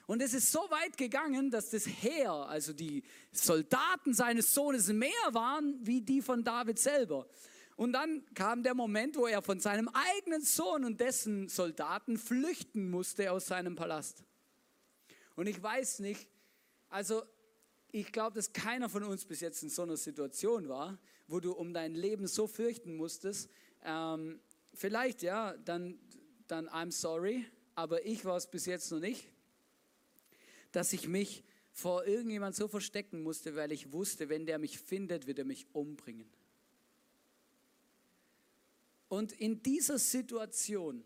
Und 0.06 0.20
es 0.20 0.34
ist 0.34 0.50
so 0.50 0.58
weit 0.70 0.96
gegangen, 0.96 1.50
dass 1.50 1.70
das 1.70 1.86
Heer, 1.86 2.32
also 2.32 2.72
die 2.72 3.04
Soldaten 3.30 4.12
seines 4.12 4.52
Sohnes, 4.52 4.88
mehr 4.88 5.10
waren 5.30 5.78
wie 5.80 6.02
die 6.02 6.20
von 6.20 6.42
David 6.42 6.78
selber. 6.78 7.28
Und 7.76 7.92
dann 7.92 8.24
kam 8.34 8.62
der 8.62 8.74
Moment, 8.74 9.16
wo 9.16 9.26
er 9.26 9.40
von 9.42 9.60
seinem 9.60 9.88
eigenen 9.88 10.42
Sohn 10.42 10.84
und 10.84 11.00
dessen 11.00 11.48
Soldaten 11.48 12.18
flüchten 12.18 12.90
musste 12.90 13.30
aus 13.32 13.46
seinem 13.46 13.76
Palast. 13.76 14.24
Und 15.36 15.46
ich 15.46 15.62
weiß 15.62 16.00
nicht, 16.00 16.28
also 16.88 17.22
ich 17.92 18.10
glaube, 18.10 18.34
dass 18.34 18.52
keiner 18.54 18.88
von 18.88 19.04
uns 19.04 19.26
bis 19.26 19.40
jetzt 19.40 19.62
in 19.62 19.68
so 19.68 19.82
einer 19.82 19.98
Situation 19.98 20.68
war, 20.68 20.98
wo 21.28 21.40
du 21.40 21.52
um 21.52 21.74
dein 21.74 21.94
Leben 21.94 22.26
so 22.26 22.46
fürchten 22.46 22.96
musstest. 22.96 23.50
Ähm, 23.84 24.40
vielleicht 24.72 25.22
ja, 25.22 25.54
dann, 25.58 25.98
dann 26.48 26.68
I'm 26.70 26.90
sorry, 26.90 27.44
aber 27.74 28.04
ich 28.06 28.24
war 28.24 28.38
es 28.38 28.50
bis 28.50 28.64
jetzt 28.64 28.90
noch 28.90 28.98
nicht, 28.98 29.30
dass 30.72 30.94
ich 30.94 31.06
mich 31.06 31.44
vor 31.70 32.06
irgendjemand 32.06 32.56
so 32.56 32.66
verstecken 32.66 33.22
musste, 33.22 33.56
weil 33.56 33.72
ich 33.72 33.92
wusste, 33.92 34.30
wenn 34.30 34.46
der 34.46 34.58
mich 34.58 34.78
findet, 34.78 35.26
wird 35.26 35.38
er 35.38 35.44
mich 35.44 35.66
umbringen. 35.74 36.30
Und 39.08 39.32
in 39.32 39.62
dieser 39.62 39.98
Situation, 39.98 41.04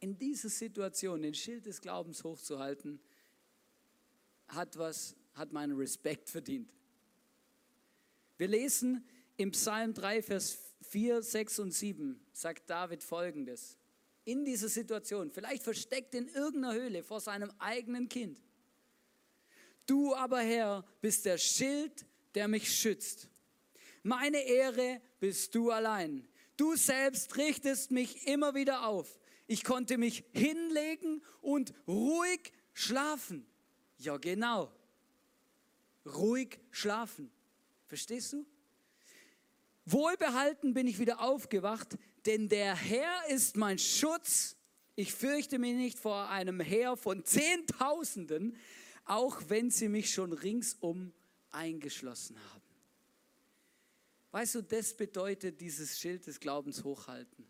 in 0.00 0.16
dieser 0.16 0.48
Situation, 0.48 1.20
den 1.20 1.34
Schild 1.34 1.66
des 1.66 1.82
Glaubens 1.82 2.24
hochzuhalten, 2.24 3.00
hat 4.48 4.78
was 4.78 5.14
hat 5.40 5.52
meinen 5.52 5.76
Respekt 5.76 6.28
verdient. 6.28 6.70
Wir 8.36 8.46
lesen 8.46 9.04
im 9.38 9.50
Psalm 9.52 9.94
3, 9.94 10.22
Vers 10.22 10.58
4, 10.82 11.22
6 11.22 11.58
und 11.60 11.72
7, 11.72 12.20
sagt 12.30 12.68
David 12.68 13.02
folgendes. 13.02 13.78
In 14.24 14.44
dieser 14.44 14.68
Situation, 14.68 15.30
vielleicht 15.30 15.62
versteckt 15.62 16.14
in 16.14 16.28
irgendeiner 16.28 16.74
Höhle 16.74 17.02
vor 17.02 17.20
seinem 17.20 17.50
eigenen 17.58 18.08
Kind. 18.08 18.40
Du 19.86 20.14
aber, 20.14 20.40
Herr, 20.40 20.84
bist 21.00 21.24
der 21.24 21.38
Schild, 21.38 22.04
der 22.34 22.46
mich 22.46 22.70
schützt. 22.70 23.28
Meine 24.02 24.42
Ehre 24.42 25.00
bist 25.20 25.54
du 25.54 25.70
allein. 25.70 26.28
Du 26.58 26.76
selbst 26.76 27.34
richtest 27.38 27.90
mich 27.90 28.26
immer 28.26 28.54
wieder 28.54 28.86
auf. 28.86 29.18
Ich 29.46 29.64
konnte 29.64 29.96
mich 29.96 30.22
hinlegen 30.32 31.22
und 31.40 31.72
ruhig 31.88 32.52
schlafen. 32.74 33.46
Ja, 33.96 34.18
genau 34.18 34.70
ruhig 36.06 36.58
schlafen. 36.70 37.30
Verstehst 37.86 38.32
du? 38.32 38.46
Wohlbehalten 39.86 40.74
bin 40.74 40.86
ich 40.86 40.98
wieder 40.98 41.20
aufgewacht, 41.20 41.98
denn 42.26 42.48
der 42.48 42.76
Herr 42.76 43.28
ist 43.28 43.56
mein 43.56 43.78
Schutz. 43.78 44.56
Ich 44.94 45.12
fürchte 45.12 45.58
mich 45.58 45.74
nicht 45.74 45.98
vor 45.98 46.28
einem 46.28 46.60
Heer 46.60 46.96
von 46.96 47.24
Zehntausenden, 47.24 48.56
auch 49.04 49.40
wenn 49.48 49.70
sie 49.70 49.88
mich 49.88 50.12
schon 50.12 50.32
ringsum 50.32 51.12
eingeschlossen 51.50 52.36
haben. 52.50 52.60
Weißt 54.30 54.54
du, 54.54 54.62
das 54.62 54.96
bedeutet 54.96 55.60
dieses 55.60 55.98
Schild 55.98 56.26
des 56.26 56.38
Glaubens 56.38 56.84
hochhalten. 56.84 57.46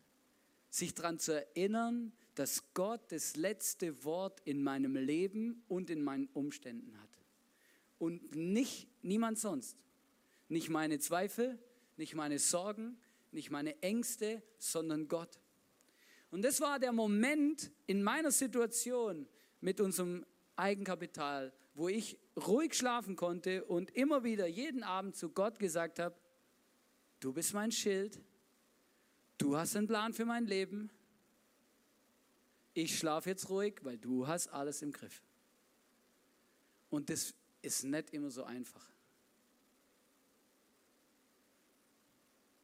Sich 0.71 0.95
daran 0.95 1.19
zu 1.19 1.33
erinnern, 1.33 2.13
dass 2.37 2.73
Gott 2.73 3.13
das 3.13 3.37
letzte 3.37 4.05
Wort 4.05 4.41
in 4.47 4.63
meinem 4.63 4.97
Leben 4.97 5.63
und 5.69 5.91
in 5.91 6.03
meinen 6.03 6.29
Umständen 6.29 6.99
hat 6.99 7.10
und 8.01 8.35
nicht 8.35 8.89
niemand 9.03 9.39
sonst. 9.39 9.77
Nicht 10.49 10.71
meine 10.71 10.99
Zweifel, 10.99 11.59
nicht 11.97 12.15
meine 12.15 12.41
Sorgen, 12.41 12.99
nicht 13.31 13.51
meine 13.51 13.81
Ängste, 13.83 14.43
sondern 14.59 15.07
Gott. 15.07 15.39
Und 16.31 16.43
das 16.43 16.61
war 16.61 16.79
der 16.81 16.93
Moment 16.93 17.71
in 17.87 18.03
meiner 18.03 18.33
Situation 18.33 19.29
mit 19.61 19.81
unserem 19.81 20.25
Eigenkapital, 20.57 21.53
wo 21.75 21.89
ich 21.89 22.19
ruhig 22.37 22.75
schlafen 22.75 23.17
konnte 23.17 23.65
und 23.65 23.91
immer 23.91 24.25
wieder 24.25 24.47
jeden 24.47 24.83
Abend 24.83 25.15
zu 25.15 25.29
Gott 25.29 25.59
gesagt 25.59 25.99
habe, 25.99 26.17
du 27.21 27.33
bist 27.33 27.53
mein 27.53 27.71
Schild, 27.71 28.19
du 29.37 29.57
hast 29.57 29.77
einen 29.77 29.87
Plan 29.87 30.15
für 30.15 30.25
mein 30.25 30.47
Leben, 30.47 30.91
ich 32.73 32.99
schlafe 32.99 33.29
jetzt 33.29 33.51
ruhig, 33.51 33.81
weil 33.83 33.99
du 33.99 34.27
hast 34.27 34.49
alles 34.49 34.81
im 34.81 34.91
Griff. 34.91 35.23
Und 36.89 37.11
das 37.11 37.35
ist 37.63 37.85
nicht 37.85 38.11
immer 38.11 38.31
so 38.31 38.45
einfach. 38.45 38.89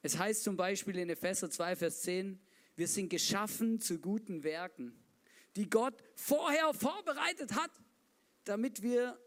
Es 0.03 0.17
heißt 0.17 0.45
zum 0.45 0.57
Beispiel 0.57 0.99
in 0.99 1.11
Epheser 1.11 1.51
2, 1.51 1.77
Vers 1.77 2.03
10, 2.03 2.41
wir 2.77 2.87
sind 2.87 3.09
geschaffen 3.09 3.81
zu 3.81 3.99
guten 3.99 4.45
Werken, 4.45 4.95
die 5.57 5.69
Gott 5.69 5.95
vorher 6.15 6.73
vorbereitet 6.75 7.55
hat, 7.55 7.71
damit 8.45 8.83
wir 8.83 9.19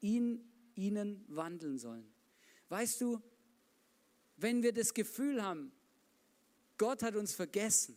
ihn, 0.00 0.48
ihnen 0.74 1.24
wandeln 1.28 1.78
sollen. 1.78 2.08
Weißt 2.68 3.00
du, 3.00 3.20
wenn 4.36 4.62
wir 4.62 4.72
das 4.72 4.94
Gefühl 4.94 5.42
haben, 5.42 5.72
Gott 6.76 7.02
hat 7.02 7.16
uns 7.16 7.34
vergessen 7.34 7.96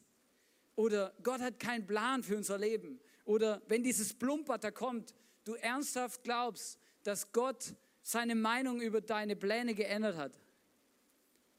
oder 0.75 1.13
Gott 1.21 1.41
hat 1.41 1.59
keinen 1.59 1.85
Plan 1.85 2.23
für 2.23 2.35
unser 2.35 2.57
Leben 2.57 2.99
oder 3.25 3.61
wenn 3.67 3.83
dieses 3.83 4.13
Plumpert 4.13 4.63
da 4.63 4.71
kommt, 4.71 5.13
du 5.43 5.53
ernsthaft 5.53 6.23
glaubst, 6.23 6.79
dass 7.03 7.31
Gott 7.31 7.73
seine 8.03 8.35
Meinung 8.35 8.81
über 8.81 9.01
deine 9.01 9.35
Pläne 9.35 9.73
geändert 9.73 10.17
hat. 10.17 10.39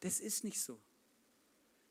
Das 0.00 0.20
ist 0.20 0.44
nicht 0.44 0.60
so. 0.60 0.80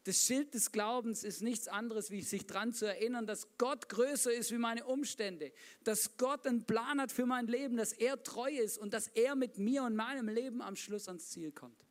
Das 0.03 0.25
Schild 0.25 0.55
des 0.55 0.71
Glaubens 0.71 1.23
ist 1.23 1.41
nichts 1.41 1.67
anderes, 1.67 2.09
wie 2.09 2.23
sich 2.23 2.47
daran 2.47 2.73
zu 2.73 2.85
erinnern, 2.85 3.27
dass 3.27 3.47
Gott 3.59 3.87
größer 3.87 4.33
ist 4.33 4.51
wie 4.51 4.57
meine 4.57 4.85
Umstände, 4.85 5.51
dass 5.83 6.17
Gott 6.17 6.47
einen 6.47 6.65
Plan 6.65 6.99
hat 6.99 7.11
für 7.11 7.27
mein 7.27 7.45
Leben, 7.45 7.77
dass 7.77 7.93
er 7.93 8.21
treu 8.23 8.49
ist 8.49 8.79
und 8.79 8.93
dass 8.93 9.07
er 9.09 9.35
mit 9.35 9.59
mir 9.59 9.83
und 9.83 9.95
meinem 9.95 10.27
Leben 10.27 10.61
am 10.61 10.75
Schluss 10.75 11.07
ans 11.07 11.29
Ziel 11.29 11.51
kommt. 11.51 11.85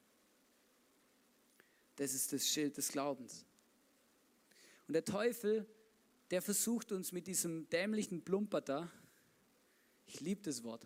Das 1.97 2.13
ist 2.13 2.33
das 2.33 2.49
Schild 2.49 2.77
des 2.79 2.89
Glaubens. 2.89 3.45
Und 4.89 4.95
der 4.95 5.05
Teufel, 5.05 5.65
der 6.33 6.43
versucht 6.43 6.91
uns 6.91 7.13
mit 7.13 7.29
diesem 7.29 7.69
dämlichen 7.69 8.23
Plumper 8.25 8.61
da, 8.61 8.91
ich 10.07 10.21
liebe 10.21 10.43
das 10.43 10.65
Wort, 10.65 10.85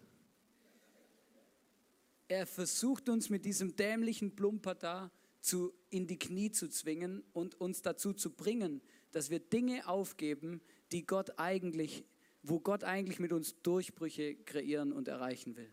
er 2.29 2.47
versucht 2.47 3.09
uns 3.09 3.31
mit 3.31 3.45
diesem 3.45 3.77
dämlichen 3.77 4.35
Plumper 4.35 4.75
da 4.75 5.11
zu, 5.41 5.73
in 5.91 6.07
die 6.07 6.19
Knie 6.19 6.51
zu 6.51 6.69
zwingen 6.69 7.23
und 7.33 7.61
uns 7.61 7.83
dazu 7.83 8.13
zu 8.13 8.31
bringen, 8.31 8.81
dass 9.13 9.31
wir 9.31 9.41
Dinge 9.41 9.87
aufgeben, 9.87 10.61
die 10.91 11.05
Gott 11.05 11.39
eigentlich, 11.39 12.05
wo 12.43 12.61
Gott 12.61 12.83
eigentlich 12.83 13.19
mit 13.19 13.33
uns 13.33 13.61
Durchbrüche 13.63 14.37
kreieren 14.37 14.93
und 14.93 15.09
erreichen 15.09 15.57
will. 15.57 15.73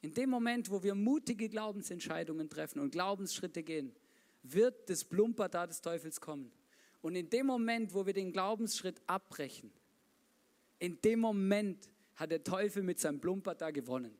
In 0.00 0.14
dem 0.14 0.30
Moment, 0.30 0.70
wo 0.70 0.82
wir 0.82 0.94
mutige 0.94 1.48
Glaubensentscheidungen 1.48 2.48
treffen 2.48 2.80
und 2.80 2.90
Glaubensschritte 2.90 3.62
gehen, 3.62 3.94
wird 4.42 4.88
das 4.88 5.04
Plumper 5.04 5.48
da 5.48 5.66
des 5.66 5.80
Teufels 5.80 6.20
kommen. 6.20 6.52
Und 7.00 7.16
in 7.16 7.30
dem 7.30 7.46
Moment, 7.46 7.94
wo 7.94 8.06
wir 8.06 8.12
den 8.12 8.32
Glaubensschritt 8.32 9.00
abbrechen, 9.06 9.72
in 10.78 11.00
dem 11.00 11.20
Moment 11.20 11.88
hat 12.14 12.30
der 12.30 12.44
Teufel 12.44 12.82
mit 12.82 12.98
seinem 12.98 13.20
Plumper 13.20 13.54
da 13.54 13.70
gewonnen. 13.70 14.16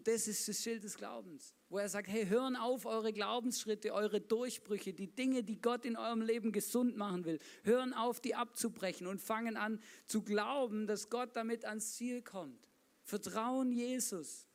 Und 0.00 0.08
das 0.08 0.28
ist 0.28 0.48
das 0.48 0.62
Schild 0.62 0.82
des 0.82 0.96
Glaubens, 0.96 1.52
wo 1.68 1.76
er 1.76 1.90
sagt, 1.90 2.08
hey, 2.08 2.26
hören 2.26 2.56
auf 2.56 2.86
eure 2.86 3.12
Glaubensschritte, 3.12 3.92
eure 3.92 4.18
Durchbrüche, 4.18 4.94
die 4.94 5.14
Dinge, 5.14 5.42
die 5.42 5.60
Gott 5.60 5.84
in 5.84 5.94
eurem 5.94 6.22
Leben 6.22 6.52
gesund 6.52 6.96
machen 6.96 7.26
will. 7.26 7.38
Hören 7.64 7.92
auf, 7.92 8.18
die 8.18 8.34
abzubrechen 8.34 9.06
und 9.06 9.20
fangen 9.20 9.58
an 9.58 9.78
zu 10.06 10.22
glauben, 10.22 10.86
dass 10.86 11.10
Gott 11.10 11.36
damit 11.36 11.66
ans 11.66 11.96
Ziel 11.96 12.22
kommt. 12.22 12.66
Vertrauen 13.02 13.72
Jesus. 13.72 14.46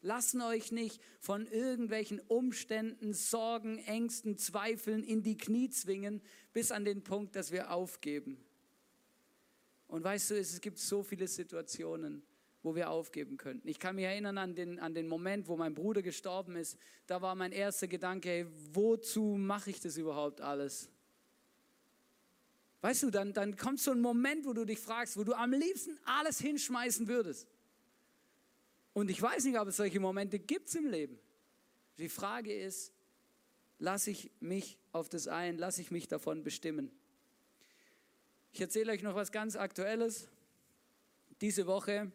Lassen 0.00 0.40
euch 0.40 0.72
nicht 0.72 1.02
von 1.20 1.46
irgendwelchen 1.46 2.18
Umständen, 2.20 3.12
Sorgen, 3.12 3.76
Ängsten, 3.76 4.38
Zweifeln 4.38 5.04
in 5.04 5.22
die 5.22 5.36
Knie 5.36 5.68
zwingen, 5.68 6.22
bis 6.54 6.72
an 6.72 6.86
den 6.86 7.04
Punkt, 7.04 7.36
dass 7.36 7.52
wir 7.52 7.72
aufgeben. 7.72 8.42
Und 9.86 10.02
weißt 10.02 10.30
du, 10.30 10.38
es 10.38 10.58
gibt 10.62 10.78
so 10.78 11.02
viele 11.02 11.28
Situationen, 11.28 12.22
wo 12.62 12.74
wir 12.74 12.90
aufgeben 12.90 13.36
könnten. 13.36 13.66
Ich 13.68 13.78
kann 13.78 13.96
mich 13.96 14.04
erinnern 14.04 14.38
an 14.38 14.54
den, 14.54 14.78
an 14.78 14.94
den 14.94 15.08
Moment, 15.08 15.48
wo 15.48 15.56
mein 15.56 15.74
Bruder 15.74 16.02
gestorben 16.02 16.56
ist. 16.56 16.78
Da 17.06 17.20
war 17.20 17.34
mein 17.34 17.52
erster 17.52 17.88
Gedanke, 17.88 18.28
hey, 18.28 18.46
wozu 18.72 19.36
mache 19.36 19.70
ich 19.70 19.80
das 19.80 19.96
überhaupt 19.96 20.40
alles? 20.40 20.88
Weißt 22.80 23.04
du, 23.04 23.10
dann, 23.10 23.32
dann 23.32 23.56
kommt 23.56 23.80
so 23.80 23.92
ein 23.92 24.00
Moment, 24.00 24.44
wo 24.44 24.52
du 24.52 24.64
dich 24.64 24.78
fragst, 24.78 25.16
wo 25.16 25.24
du 25.24 25.34
am 25.34 25.52
liebsten 25.52 25.98
alles 26.04 26.40
hinschmeißen 26.40 27.08
würdest. 27.08 27.48
Und 28.92 29.10
ich 29.10 29.20
weiß 29.20 29.44
nicht, 29.44 29.58
ob 29.58 29.68
es 29.68 29.76
solche 29.76 30.00
Momente 30.00 30.38
gibt 30.38 30.74
im 30.74 30.86
Leben. 30.86 31.18
Die 31.98 32.08
Frage 32.08 32.52
ist, 32.52 32.92
lasse 33.78 34.10
ich 34.10 34.30
mich 34.40 34.78
auf 34.92 35.08
das 35.08 35.28
ein, 35.28 35.58
lasse 35.58 35.80
ich 35.80 35.90
mich 35.90 36.08
davon 36.08 36.42
bestimmen? 36.42 36.90
Ich 38.52 38.60
erzähle 38.60 38.92
euch 38.92 39.02
noch 39.02 39.14
was 39.14 39.32
ganz 39.32 39.56
Aktuelles. 39.56 40.28
Diese 41.42 41.66
Woche 41.66 42.10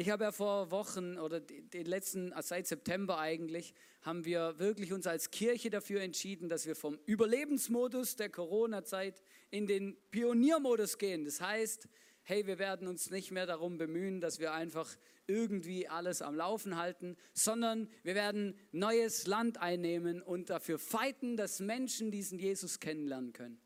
ich 0.00 0.10
habe 0.10 0.22
ja 0.22 0.30
vor 0.30 0.70
Wochen 0.70 1.18
oder 1.18 1.40
den 1.40 1.84
letzten, 1.84 2.30
äh, 2.30 2.40
seit 2.40 2.68
September 2.68 3.18
eigentlich, 3.18 3.74
haben 4.02 4.24
wir 4.24 4.60
wirklich 4.60 4.92
uns 4.92 5.08
als 5.08 5.32
Kirche 5.32 5.70
dafür 5.70 6.02
entschieden, 6.02 6.48
dass 6.48 6.66
wir 6.66 6.76
vom 6.76 7.00
Überlebensmodus 7.04 8.14
der 8.14 8.28
Corona-Zeit 8.30 9.24
in 9.50 9.66
den 9.66 9.96
Pioniermodus 10.12 10.98
gehen. 10.98 11.24
Das 11.24 11.40
heißt, 11.40 11.88
hey, 12.22 12.46
wir 12.46 12.60
werden 12.60 12.86
uns 12.86 13.10
nicht 13.10 13.32
mehr 13.32 13.44
darum 13.44 13.76
bemühen, 13.76 14.20
dass 14.20 14.38
wir 14.38 14.52
einfach 14.52 14.96
irgendwie 15.26 15.88
alles 15.88 16.22
am 16.22 16.36
Laufen 16.36 16.76
halten, 16.76 17.16
sondern 17.32 17.88
wir 18.04 18.14
werden 18.14 18.56
neues 18.70 19.26
Land 19.26 19.58
einnehmen 19.58 20.22
und 20.22 20.48
dafür 20.48 20.78
fighten, 20.78 21.36
dass 21.36 21.58
Menschen 21.58 22.12
diesen 22.12 22.38
Jesus 22.38 22.78
kennenlernen 22.78 23.32
können. 23.32 23.60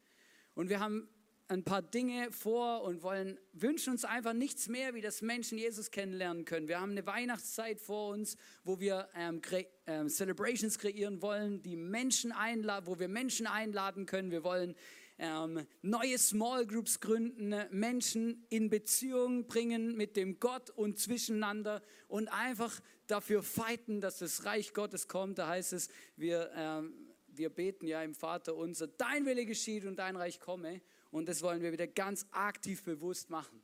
Und 0.54 0.70
wir 0.70 0.80
haben 0.80 1.10
ein 1.52 1.64
paar 1.64 1.82
Dinge 1.82 2.32
vor 2.32 2.82
und 2.82 3.02
wollen, 3.02 3.38
wünschen 3.52 3.92
uns 3.92 4.04
einfach 4.04 4.32
nichts 4.32 4.68
mehr, 4.68 4.94
wie 4.94 5.00
das 5.00 5.22
Menschen 5.22 5.58
Jesus 5.58 5.90
kennenlernen 5.90 6.44
können. 6.44 6.66
Wir 6.66 6.80
haben 6.80 6.92
eine 6.92 7.06
Weihnachtszeit 7.06 7.80
vor 7.80 8.10
uns, 8.10 8.36
wo 8.64 8.80
wir 8.80 9.08
ähm, 9.14 9.40
kre 9.40 9.66
ähm, 9.86 10.08
Celebrations 10.08 10.78
kreieren 10.78 11.20
wollen, 11.20 11.62
die 11.62 11.76
Menschen 11.76 12.32
einladen, 12.32 12.86
wo 12.86 12.98
wir 12.98 13.08
Menschen 13.08 13.46
einladen 13.46 14.06
können. 14.06 14.30
Wir 14.30 14.44
wollen 14.44 14.74
ähm, 15.18 15.66
neue 15.82 16.18
Small 16.18 16.66
Groups 16.66 17.00
gründen, 17.00 17.54
Menschen 17.70 18.46
in 18.48 18.70
Beziehung 18.70 19.46
bringen 19.46 19.96
mit 19.96 20.16
dem 20.16 20.40
Gott 20.40 20.70
und 20.70 20.98
zwischeneinander 20.98 21.82
und 22.08 22.28
einfach 22.28 22.80
dafür 23.06 23.42
fighten, 23.42 24.00
dass 24.00 24.18
das 24.18 24.44
Reich 24.44 24.72
Gottes 24.72 25.06
kommt. 25.06 25.38
Da 25.38 25.48
heißt 25.48 25.74
es, 25.74 25.88
wir, 26.16 26.50
ähm, 26.56 26.94
wir 27.26 27.50
beten 27.50 27.86
ja 27.86 28.02
im 28.02 28.14
Vater 28.14 28.56
unser, 28.56 28.86
dein 28.86 29.26
Wille 29.26 29.44
geschieht 29.44 29.84
und 29.84 29.96
dein 29.96 30.16
Reich 30.16 30.40
komme. 30.40 30.80
Und 31.12 31.28
das 31.28 31.42
wollen 31.42 31.62
wir 31.62 31.70
wieder 31.70 31.86
ganz 31.86 32.26
aktiv 32.32 32.82
bewusst 32.82 33.30
machen. 33.30 33.62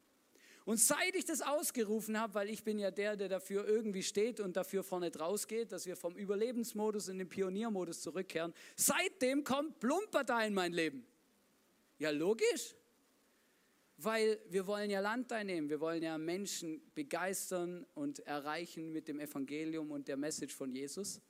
Und 0.67 0.79
seit 0.79 1.15
ich 1.15 1.25
das 1.25 1.41
ausgerufen 1.41 2.21
habe, 2.21 2.35
weil 2.35 2.51
ich 2.51 2.63
bin 2.63 2.79
ja 2.79 2.91
der, 2.91 3.17
der 3.17 3.31
dafür 3.31 3.67
irgendwie 3.67 4.03
steht 4.03 4.39
und 4.39 4.55
dafür 4.55 4.85
vorne 4.85 5.11
draus 5.11 5.49
geht, 5.49 5.73
dass 5.73 5.87
wir 5.87 5.97
vom 5.97 6.15
Überlebensmodus 6.15 7.09
in 7.09 7.17
den 7.17 7.27
Pioniermodus 7.27 8.03
zurückkehren, 8.03 8.53
seitdem 8.77 9.45
kommt 9.45 9.81
Plumperta 9.81 10.45
in 10.45 10.53
mein 10.53 10.75
Leben. 10.75 11.07
Ja, 11.99 12.11
logisch. 12.11 12.75
Weil 13.97 14.39
wir 14.51 14.67
wollen 14.67 14.91
ja 14.91 15.01
Land 15.01 15.33
einnehmen, 15.33 15.71
wir 15.71 15.81
wollen 15.81 16.03
ja 16.03 16.19
Menschen 16.19 16.83
begeistern 16.95 17.87
und 17.95 18.19
erreichen 18.21 18.93
mit 18.93 19.09
dem 19.09 19.21
Evangelium 19.21 19.91
und 19.91 20.07
der 20.07 20.19
Message 20.19 20.55
von 20.55 20.71
Jesus. 20.71 21.23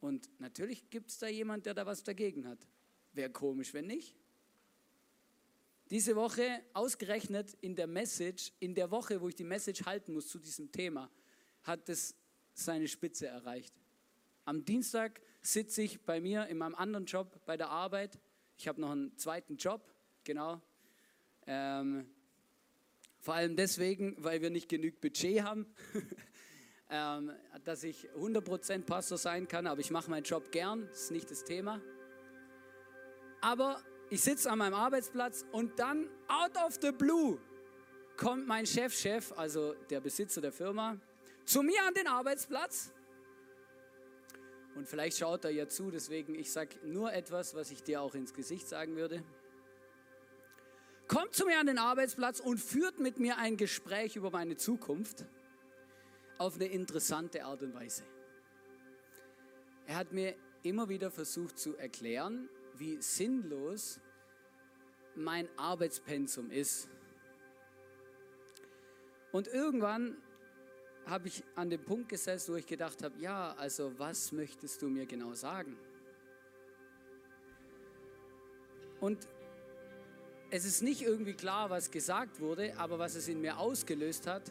Und 0.00 0.30
natürlich 0.40 0.88
gibt 0.88 1.10
es 1.10 1.18
da 1.18 1.28
jemand, 1.28 1.66
der 1.66 1.74
da 1.74 1.84
was 1.84 2.02
dagegen 2.02 2.48
hat. 2.48 2.66
Wäre 3.12 3.28
komisch, 3.28 3.74
wenn 3.74 3.86
nicht. 3.86 4.16
Diese 5.90 6.14
Woche 6.14 6.62
ausgerechnet 6.72 7.56
in 7.60 7.74
der 7.74 7.88
Message, 7.88 8.52
in 8.60 8.76
der 8.76 8.92
Woche, 8.92 9.20
wo 9.20 9.28
ich 9.28 9.34
die 9.34 9.42
Message 9.42 9.84
halten 9.84 10.12
muss 10.12 10.28
zu 10.28 10.38
diesem 10.38 10.70
Thema, 10.70 11.10
hat 11.64 11.88
es 11.88 12.14
seine 12.54 12.86
Spitze 12.86 13.26
erreicht. 13.26 13.74
Am 14.44 14.64
Dienstag 14.64 15.20
sitze 15.42 15.82
ich 15.82 16.00
bei 16.02 16.20
mir 16.20 16.46
in 16.46 16.58
meinem 16.58 16.76
anderen 16.76 17.06
Job 17.06 17.40
bei 17.44 17.56
der 17.56 17.70
Arbeit. 17.70 18.20
Ich 18.56 18.68
habe 18.68 18.80
noch 18.80 18.92
einen 18.92 19.16
zweiten 19.16 19.56
Job, 19.56 19.82
genau. 20.22 20.60
Ähm, 21.48 22.08
vor 23.18 23.34
allem 23.34 23.56
deswegen, 23.56 24.14
weil 24.18 24.42
wir 24.42 24.50
nicht 24.50 24.68
genug 24.68 25.00
Budget 25.00 25.42
haben, 25.42 25.66
ähm, 26.88 27.32
dass 27.64 27.82
ich 27.82 28.08
100% 28.10 28.84
Pastor 28.84 29.18
sein 29.18 29.48
kann, 29.48 29.66
aber 29.66 29.80
ich 29.80 29.90
mache 29.90 30.08
meinen 30.08 30.22
Job 30.22 30.52
gern, 30.52 30.86
das 30.86 31.02
ist 31.02 31.10
nicht 31.10 31.30
das 31.32 31.44
Thema. 31.44 31.80
Aber 33.40 33.82
ich 34.10 34.20
sitze 34.20 34.50
an 34.50 34.58
meinem 34.58 34.74
Arbeitsplatz 34.74 35.46
und 35.52 35.78
dann 35.78 36.08
out 36.26 36.56
of 36.56 36.78
the 36.82 36.90
blue 36.90 37.38
kommt 38.16 38.46
mein 38.46 38.66
Chefchef, 38.66 39.30
-Chef, 39.30 39.34
also 39.36 39.74
der 39.88 40.00
Besitzer 40.00 40.40
der 40.40 40.52
Firma, 40.52 40.98
zu 41.44 41.62
mir 41.62 41.82
an 41.86 41.94
den 41.94 42.06
Arbeitsplatz. 42.06 42.92
Und 44.74 44.88
vielleicht 44.88 45.18
schaut 45.18 45.44
er 45.44 45.50
ja 45.50 45.68
zu, 45.68 45.90
deswegen 45.90 46.34
ich 46.34 46.50
sage 46.50 46.76
nur 46.84 47.12
etwas, 47.12 47.54
was 47.54 47.70
ich 47.70 47.82
dir 47.82 48.02
auch 48.02 48.14
ins 48.14 48.34
Gesicht 48.34 48.68
sagen 48.68 48.96
würde. 48.96 49.22
Kommt 51.08 51.34
zu 51.34 51.46
mir 51.46 51.58
an 51.58 51.66
den 51.66 51.78
Arbeitsplatz 51.78 52.40
und 52.40 52.58
führt 52.58 52.98
mit 52.98 53.18
mir 53.18 53.38
ein 53.38 53.56
Gespräch 53.56 54.16
über 54.16 54.30
meine 54.30 54.56
Zukunft 54.56 55.24
auf 56.38 56.54
eine 56.56 56.66
interessante 56.66 57.44
Art 57.44 57.62
und 57.62 57.74
Weise. 57.74 58.04
Er 59.86 59.96
hat 59.96 60.12
mir 60.12 60.34
immer 60.62 60.88
wieder 60.88 61.10
versucht 61.10 61.58
zu 61.58 61.76
erklären, 61.76 62.48
wie 62.80 63.00
sinnlos 63.00 64.00
mein 65.14 65.48
Arbeitspensum 65.58 66.50
ist. 66.50 66.88
Und 69.32 69.46
irgendwann 69.48 70.16
habe 71.06 71.28
ich 71.28 71.44
an 71.54 71.68
dem 71.70 71.84
Punkt 71.84 72.08
gesessen, 72.08 72.52
wo 72.52 72.56
ich 72.56 72.66
gedacht 72.66 73.02
habe, 73.02 73.18
ja, 73.18 73.52
also 73.52 73.92
was 73.98 74.32
möchtest 74.32 74.80
du 74.80 74.88
mir 74.88 75.06
genau 75.06 75.34
sagen? 75.34 75.76
Und 78.98 79.28
es 80.50 80.64
ist 80.64 80.82
nicht 80.82 81.02
irgendwie 81.02 81.34
klar, 81.34 81.70
was 81.70 81.90
gesagt 81.90 82.40
wurde, 82.40 82.76
aber 82.78 82.98
was 82.98 83.14
es 83.14 83.28
in 83.28 83.40
mir 83.40 83.58
ausgelöst 83.58 84.26
hat, 84.26 84.50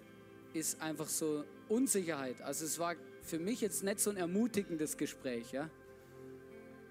ist 0.53 0.81
einfach 0.81 1.07
so 1.07 1.43
Unsicherheit. 1.67 2.41
Also 2.41 2.65
es 2.65 2.79
war 2.79 2.95
für 3.21 3.39
mich 3.39 3.61
jetzt 3.61 3.83
nicht 3.83 3.99
so 3.99 4.11
ein 4.11 4.17
ermutigendes 4.17 4.97
Gespräch, 4.97 5.51
ja. 5.51 5.69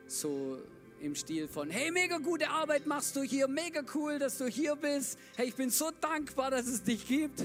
So 0.07 0.63
im 1.01 1.15
Stil 1.15 1.49
von, 1.49 1.71
hey, 1.71 1.91
mega 1.91 2.19
gute 2.19 2.49
Arbeit 2.49 2.87
machst 2.87 3.15
du 3.17 3.23
hier, 3.23 3.49
mega 3.49 3.83
cool, 3.95 4.19
dass 4.19 4.39
du 4.39 4.47
hier 4.47 4.77
bist, 4.77 5.19
hey, 5.37 5.49
ich 5.49 5.55
bin 5.55 5.71
so 5.71 5.91
dankbar, 6.01 6.51
dass 6.51 6.67
es 6.67 6.83
dich 6.83 7.07
gibt, 7.07 7.41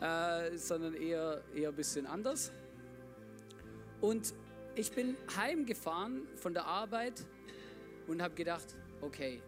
äh, 0.00 0.56
sondern 0.56 0.94
eher, 0.94 1.42
eher 1.54 1.68
ein 1.68 1.76
bisschen 1.76 2.06
anders. 2.06 2.50
Und 4.00 4.34
ich 4.74 4.90
bin 4.90 5.16
heimgefahren 5.36 6.26
von 6.36 6.54
der 6.54 6.66
Arbeit 6.66 7.24
und 8.08 8.22
habe 8.22 8.34
gedacht, 8.34 8.74
okay. 9.00 9.40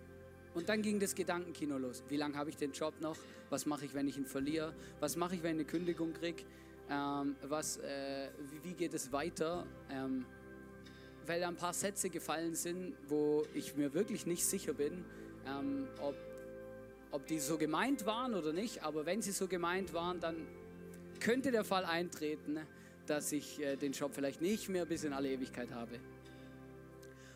Und 0.55 0.69
dann 0.69 0.83
ging 0.83 1.01
das 1.01 1.15
Gedankenkino 1.15 1.79
los. 1.79 2.05
Wie 2.09 2.17
lange 2.17 2.37
habe 2.37 2.51
ich 2.51 2.57
den 2.57 2.73
Job 2.73 2.95
noch? 3.01 3.17
Was 3.51 3.67
mache 3.67 3.85
ich, 3.85 3.95
wenn 3.95 4.07
ich 4.07 4.17
ihn 4.17 4.27
verliere? 4.27 4.73
Was 5.01 5.17
mache 5.17 5.35
ich, 5.35 5.43
wenn 5.43 5.57
ich 5.57 5.63
eine 5.63 5.65
Kündigung 5.65 6.13
kriege? 6.13 6.45
Ähm, 6.89 7.35
äh, 7.43 8.29
wie, 8.51 8.69
wie, 8.69 8.75
geht 8.75 8.95
es 8.95 9.11
weiter? 9.11 9.67
Ähm, 9.91 10.25
weil 11.27 11.41
da 11.41 11.49
ein 11.49 11.57
paar 11.57 11.73
Sätze 11.73 12.11
gefallen 12.11 12.55
sind, 12.55 12.95
wo 13.09 13.45
ich 13.55 13.77
mir 13.77 13.95
wirklich 13.95 14.27
nicht 14.27 14.45
sicher 14.45 14.73
bin, 14.73 15.05
ähm, 15.47 15.89
ob, 16.01 16.15
ob 17.11 17.27
die 17.27 17.39
so 17.39 17.59
gemeint 17.59 18.07
waren 18.07 18.35
oder 18.35 18.53
nicht. 18.53 18.83
Aber 18.83 19.07
wenn 19.07 19.23
sie 19.23 19.33
so 19.33 19.47
gemeint 19.49 19.93
waren, 19.93 20.21
dann 20.21 20.47
könnte 21.21 21.51
der 21.51 21.65
Fall 21.65 21.85
eintreten, 21.85 22.59
dass 23.07 23.33
ich 23.33 23.61
äh, 23.61 23.77
den 23.77 23.93
Job 23.93 24.13
vielleicht 24.15 24.41
nicht 24.41 24.69
mehr 24.69 24.87
bis 24.87 25.05
in 25.05 25.13
alle 25.13 25.31
Ewigkeit 25.31 25.73
habe. 25.73 25.99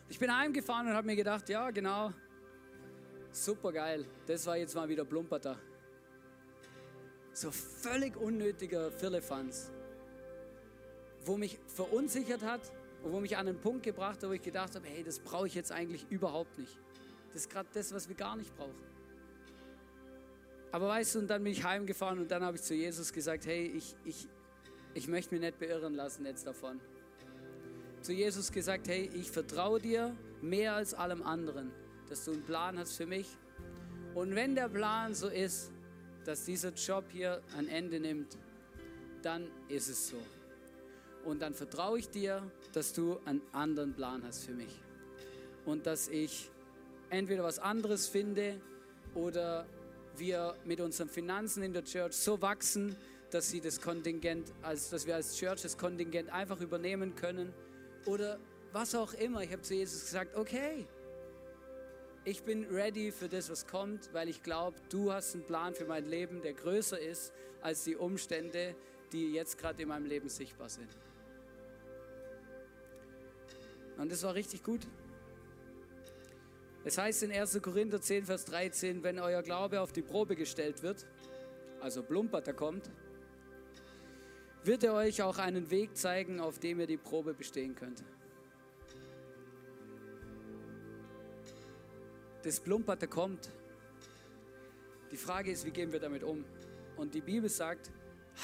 Ich 0.09 0.17
bin 0.17 0.35
heimgefahren 0.35 0.87
und 0.87 0.93
habe 0.93 1.05
mir 1.05 1.15
gedacht, 1.15 1.49
ja 1.49 1.69
genau, 1.69 2.11
super 3.31 3.71
geil, 3.71 4.05
das 4.25 4.45
war 4.47 4.57
jetzt 4.57 4.75
mal 4.75 4.89
wieder 4.89 5.05
Plumperter. 5.05 5.59
So 7.31 7.51
völlig 7.51 8.17
unnötiger 8.17 8.91
Firlefanz, 8.91 9.71
wo 11.25 11.37
mich 11.37 11.59
verunsichert 11.67 12.41
hat, 12.41 12.61
und 13.03 13.11
wo 13.11 13.19
mich 13.19 13.37
an 13.37 13.47
einen 13.47 13.59
Punkt 13.59 13.83
gebracht 13.83 14.21
hat, 14.21 14.29
wo 14.29 14.33
ich 14.33 14.41
gedacht 14.41 14.75
habe, 14.75 14.87
hey, 14.87 15.03
das 15.03 15.19
brauche 15.19 15.47
ich 15.47 15.55
jetzt 15.55 15.71
eigentlich 15.71 16.05
überhaupt 16.09 16.57
nicht. 16.57 16.77
Das 17.33 17.43
ist 17.43 17.49
gerade 17.49 17.69
das, 17.73 17.93
was 17.93 18.09
wir 18.09 18.15
gar 18.15 18.35
nicht 18.35 18.55
brauchen. 18.55 18.89
Aber 20.71 20.87
weißt 20.87 21.15
du, 21.15 21.19
und 21.19 21.27
dann 21.27 21.43
bin 21.43 21.53
ich 21.53 21.63
heimgefahren 21.63 22.19
und 22.19 22.29
dann 22.29 22.43
habe 22.43 22.57
ich 22.57 22.63
zu 22.63 22.75
Jesus 22.75 23.11
gesagt, 23.11 23.45
hey, 23.45 23.65
ich, 23.65 23.95
ich, 24.05 24.27
ich 24.93 25.07
möchte 25.07 25.33
mich 25.33 25.41
nicht 25.41 25.59
beirren 25.59 25.95
lassen 25.95 26.25
jetzt 26.25 26.45
davon. 26.45 26.79
Zu 28.01 28.13
Jesus 28.13 28.51
gesagt, 28.51 28.87
hey, 28.87 29.09
ich 29.13 29.31
vertraue 29.31 29.79
dir 29.79 30.15
mehr 30.41 30.75
als 30.75 30.93
allem 30.93 31.23
anderen, 31.23 31.71
dass 32.07 32.25
du 32.25 32.31
einen 32.31 32.43
Plan 32.43 32.77
hast 32.77 32.97
für 32.97 33.05
mich. 33.05 33.27
Und 34.13 34.35
wenn 34.35 34.55
der 34.55 34.69
Plan 34.69 35.13
so 35.13 35.27
ist, 35.27 35.71
dass 36.25 36.45
dieser 36.45 36.71
Job 36.73 37.05
hier 37.09 37.41
ein 37.57 37.67
Ende 37.67 37.99
nimmt, 37.99 38.37
dann 39.21 39.49
ist 39.67 39.89
es 39.89 40.09
so. 40.09 40.17
Und 41.25 41.41
dann 41.41 41.53
vertraue 41.53 41.99
ich 41.99 42.09
dir, 42.09 42.49
dass 42.73 42.93
du 42.93 43.19
einen 43.25 43.41
anderen 43.51 43.93
Plan 43.93 44.23
hast 44.23 44.45
für 44.45 44.53
mich. 44.53 44.81
Und 45.65 45.85
dass 45.85 46.07
ich 46.07 46.49
entweder 47.09 47.43
was 47.43 47.59
anderes 47.59 48.07
finde 48.07 48.59
oder 49.13 49.65
wir 50.17 50.55
mit 50.65 50.79
unseren 50.79 51.09
Finanzen 51.09 51.63
in 51.63 51.73
der 51.73 51.83
Church 51.83 52.13
so 52.13 52.41
wachsen, 52.41 52.95
dass 53.31 53.49
sie 53.49 53.61
das 53.61 53.79
Kontingent, 53.79 54.51
also 54.61 54.91
dass 54.91 55.05
wir 55.05 55.15
als 55.15 55.37
Church 55.37 55.61
das 55.61 55.77
Kontingent 55.77 56.29
einfach 56.29 56.59
übernehmen 56.61 57.15
können 57.15 57.53
oder 58.05 58.39
was 58.71 58.95
auch 58.95 59.13
immer. 59.13 59.43
Ich 59.43 59.51
habe 59.51 59.61
zu 59.61 59.75
Jesus 59.75 60.01
gesagt, 60.01 60.35
okay, 60.35 60.87
ich 62.25 62.43
bin 62.43 62.65
ready 62.65 63.11
für 63.11 63.29
das, 63.29 63.49
was 63.49 63.65
kommt, 63.65 64.13
weil 64.13 64.29
ich 64.29 64.43
glaube, 64.43 64.77
du 64.89 65.11
hast 65.11 65.33
einen 65.33 65.43
Plan 65.43 65.73
für 65.73 65.85
mein 65.85 66.05
Leben, 66.07 66.41
der 66.41 66.53
größer 66.53 66.99
ist 66.99 67.33
als 67.61 67.83
die 67.83 67.95
Umstände, 67.95 68.75
die 69.11 69.33
jetzt 69.33 69.57
gerade 69.57 69.81
in 69.81 69.89
meinem 69.89 70.05
Leben 70.05 70.29
sichtbar 70.29 70.69
sind. 70.69 70.89
Und 73.99 74.11
das 74.11 74.23
war 74.23 74.33
richtig 74.33 74.63
gut. 74.63 74.87
Es 76.85 76.97
heißt 76.97 77.23
in 77.23 77.31
1. 77.31 77.61
Korinther 77.61 78.01
10, 78.01 78.25
Vers 78.25 78.45
13, 78.45 79.03
wenn 79.03 79.19
euer 79.19 79.43
Glaube 79.43 79.81
auf 79.81 79.91
die 79.91 80.01
Probe 80.01 80.35
gestellt 80.35 80.81
wird, 80.81 81.05
also 81.81 82.01
Blumperter 82.01 82.53
kommt, 82.53 82.89
wird 84.63 84.83
er 84.83 84.93
euch 84.93 85.21
auch 85.21 85.37
einen 85.37 85.69
Weg 85.69 85.95
zeigen, 85.97 86.39
auf 86.39 86.59
dem 86.59 86.79
ihr 86.79 86.87
die 86.87 86.97
Probe 86.97 87.33
bestehen 87.33 87.75
könnt. 87.75 88.03
Das 92.43 92.59
Blumperte 92.61 93.07
kommt. 93.07 93.49
Die 95.11 95.17
Frage 95.17 95.51
ist, 95.51 95.65
wie 95.65 95.71
gehen 95.71 95.91
wir 95.91 95.99
damit 95.99 96.23
um? 96.23 96.45
Und 96.95 97.13
die 97.13 97.21
Bibel 97.21 97.49
sagt, 97.49 97.91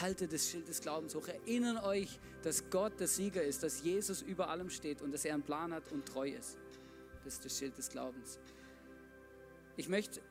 haltet 0.02 0.34
das 0.34 0.50
Schild 0.50 0.68
des 0.68 0.82
Glaubens 0.82 1.16
hoch. 1.16 1.28
Erinnern 1.28 1.78
euch, 1.78 2.20
dass 2.44 2.70
Gott 2.70 3.00
der 3.00 3.08
Sieger 3.08 3.44
ist, 3.44 3.64
dass 3.64 3.84
Jesus 3.84 4.22
über 4.22 4.50
allem 4.50 4.70
steht 4.70 5.02
und 5.02 5.12
dass 5.12 5.26
er 5.26 5.34
einen 5.34 5.44
Plan 5.44 5.74
hat 5.74 5.92
und 5.92 6.06
treu 6.06 6.30
ist. 6.30 6.58
Das 7.24 7.34
ist 7.34 7.46
das 7.46 7.58
Schild 7.58 7.78
des 7.78 7.90
Glaubens. 7.90 8.40
Ich 9.78 9.90
möchte 9.90 10.22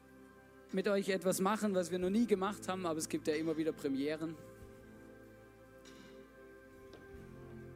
mit 0.72 0.88
euch 0.88 1.09
etwas 1.09 1.40
machen, 1.40 1.74
was 1.74 1.90
wir 1.90 1.98
noch 1.98 2.11
nie 2.11 2.27
gemacht 2.27 2.68
haben, 2.68 2.87
aber 2.87 2.98
es 2.98 3.09
gibt 3.09 3.29
ja 3.29 3.35
immer 3.35 3.57
wieder 3.57 3.72
Premieren. 3.72 4.37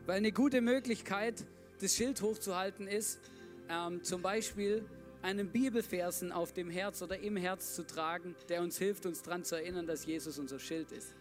Weil 0.07 0.17
eine 0.17 0.33
gute 0.33 0.61
Möglichkeit, 0.61 1.45
das 1.81 1.95
Schild 1.95 2.23
hochzuhalten 2.23 2.89
ist, 2.89 3.21
ähm, 3.69 4.03
zum 4.03 4.23
Beispiel 4.23 4.85
einen 5.23 5.51
Bibelversen 5.51 6.33
auf 6.33 6.53
dem 6.53 6.71
Herz 6.71 7.03
oder 7.03 7.19
im 7.19 7.37
Herz 7.37 7.75
zu 7.75 7.87
tragen, 7.87 8.35
der 8.49 8.63
uns 8.63 8.79
hilft, 8.79 9.05
uns 9.05 9.23
daran 9.23 9.45
zu 9.45 9.57
erinnern, 9.57 9.87
dass 9.87 10.07
Jesus 10.07 10.39
unser 10.39 10.59
Schild 10.59 10.93
ist. 10.93 11.15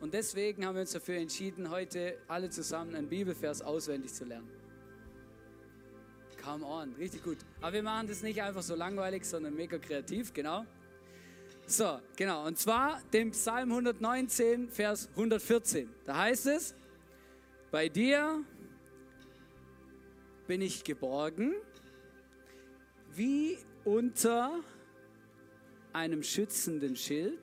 Und 0.00 0.14
deswegen 0.14 0.66
haben 0.66 0.74
wir 0.74 0.82
uns 0.82 0.92
dafür 0.92 1.16
entschieden, 1.16 1.70
heute 1.70 2.18
alle 2.28 2.50
zusammen 2.50 2.94
einen 2.94 3.08
Bibelvers 3.08 3.62
auswendig 3.62 4.12
zu 4.12 4.24
lernen. 4.24 4.48
Come 6.42 6.66
on, 6.66 6.94
richtig 6.94 7.22
gut. 7.22 7.38
Aber 7.62 7.72
wir 7.72 7.82
machen 7.82 8.06
das 8.08 8.22
nicht 8.22 8.42
einfach 8.42 8.62
so 8.62 8.74
langweilig, 8.74 9.24
sondern 9.24 9.54
mega 9.54 9.78
kreativ, 9.78 10.34
genau. 10.34 10.66
So, 11.66 11.98
genau. 12.16 12.46
Und 12.46 12.58
zwar 12.58 13.00
dem 13.14 13.30
Psalm 13.30 13.70
119, 13.70 14.68
Vers 14.68 15.08
114. 15.10 15.88
Da 16.04 16.18
heißt 16.18 16.46
es, 16.48 16.74
bei 17.70 17.88
dir 17.88 18.44
bin 20.46 20.60
ich 20.60 20.84
geborgen, 20.84 21.54
wie 23.14 23.56
unter 23.84 24.60
einem 25.94 26.22
schützenden 26.22 26.96
Schild. 26.96 27.40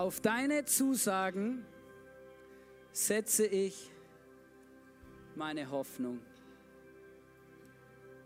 Auf 0.00 0.18
deine 0.18 0.64
Zusagen 0.64 1.62
setze 2.90 3.44
ich 3.44 3.90
meine 5.34 5.70
Hoffnung. 5.70 6.22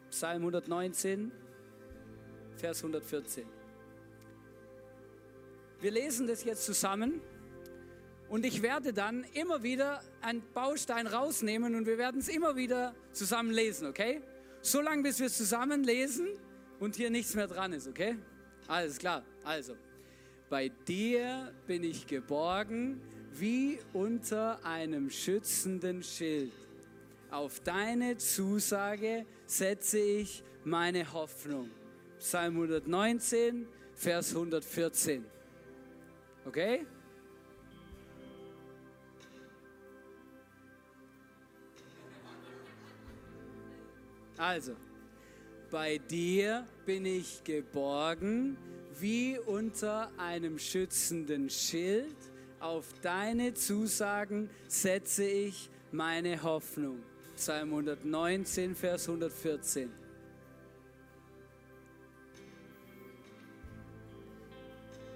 Psalm 0.08 0.42
119, 0.42 1.32
Vers 2.58 2.78
114. 2.78 3.44
Wir 5.80 5.90
lesen 5.90 6.28
das 6.28 6.44
jetzt 6.44 6.64
zusammen 6.64 7.20
und 8.28 8.46
ich 8.46 8.62
werde 8.62 8.92
dann 8.92 9.24
immer 9.32 9.64
wieder 9.64 10.00
einen 10.20 10.44
Baustein 10.54 11.08
rausnehmen 11.08 11.74
und 11.74 11.86
wir 11.86 11.98
werden 11.98 12.20
es 12.20 12.28
immer 12.28 12.54
wieder 12.54 12.94
zusammen 13.10 13.50
lesen, 13.50 13.88
okay? 13.88 14.22
So 14.60 14.80
lange, 14.80 15.02
bis 15.02 15.18
wir 15.18 15.26
es 15.26 15.36
zusammen 15.36 15.82
lesen 15.82 16.28
und 16.78 16.94
hier 16.94 17.10
nichts 17.10 17.34
mehr 17.34 17.48
dran 17.48 17.72
ist, 17.72 17.88
okay? 17.88 18.16
Alles 18.68 18.96
klar. 18.96 19.24
Also, 19.42 19.74
bei 20.48 20.68
dir 20.68 21.52
bin 21.66 21.84
ich 21.84 22.06
geborgen 22.06 23.00
wie 23.32 23.78
unter 23.92 24.64
einem 24.64 25.10
schützenden 25.10 26.02
Schild. 26.02 26.52
Auf 27.30 27.60
deine 27.60 28.16
Zusage 28.16 29.26
setze 29.46 29.98
ich 29.98 30.44
meine 30.64 31.12
Hoffnung. 31.12 31.70
Psalm 32.18 32.54
119, 32.54 33.66
Vers 33.94 34.30
114. 34.30 35.24
Okay? 36.46 36.86
Also, 44.36 44.76
bei 45.70 45.98
dir 45.98 46.66
bin 46.86 47.06
ich 47.06 47.42
geborgen 47.44 48.56
wie 49.00 49.38
unter 49.38 50.10
einem 50.18 50.58
schützenden 50.58 51.50
Schild. 51.50 52.16
Auf 52.60 52.86
deine 53.02 53.54
Zusagen 53.54 54.48
setze 54.68 55.24
ich 55.24 55.70
meine 55.92 56.42
Hoffnung. 56.42 57.00
Psalm 57.36 57.70
119, 57.70 58.74
Vers 58.74 59.08
114. 59.08 59.90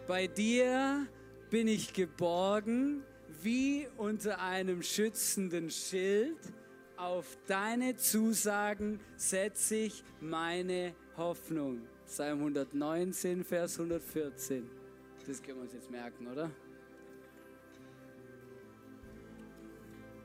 Bei 0.07 0.27
dir 0.27 1.07
bin 1.51 1.69
ich 1.69 1.93
geborgen 1.93 3.03
wie 3.43 3.87
unter 3.97 4.41
einem 4.41 4.83
schützenden 4.83 5.71
Schild. 5.71 6.39
Auf 6.97 7.39
deine 7.47 7.97
Zusagen 7.97 9.01
setze 9.17 9.77
ich 9.77 10.03
meine 10.21 10.95
Hoffnung. 11.17 11.87
Psalm 12.09 12.39
119, 12.39 13.45
Vers 13.45 13.79
114. 13.79 14.67
Das 15.27 15.43
können 15.43 15.59
wir 15.59 15.65
uns 15.65 15.75
jetzt 15.75 15.91
merken, 15.91 16.27
oder? 16.27 16.51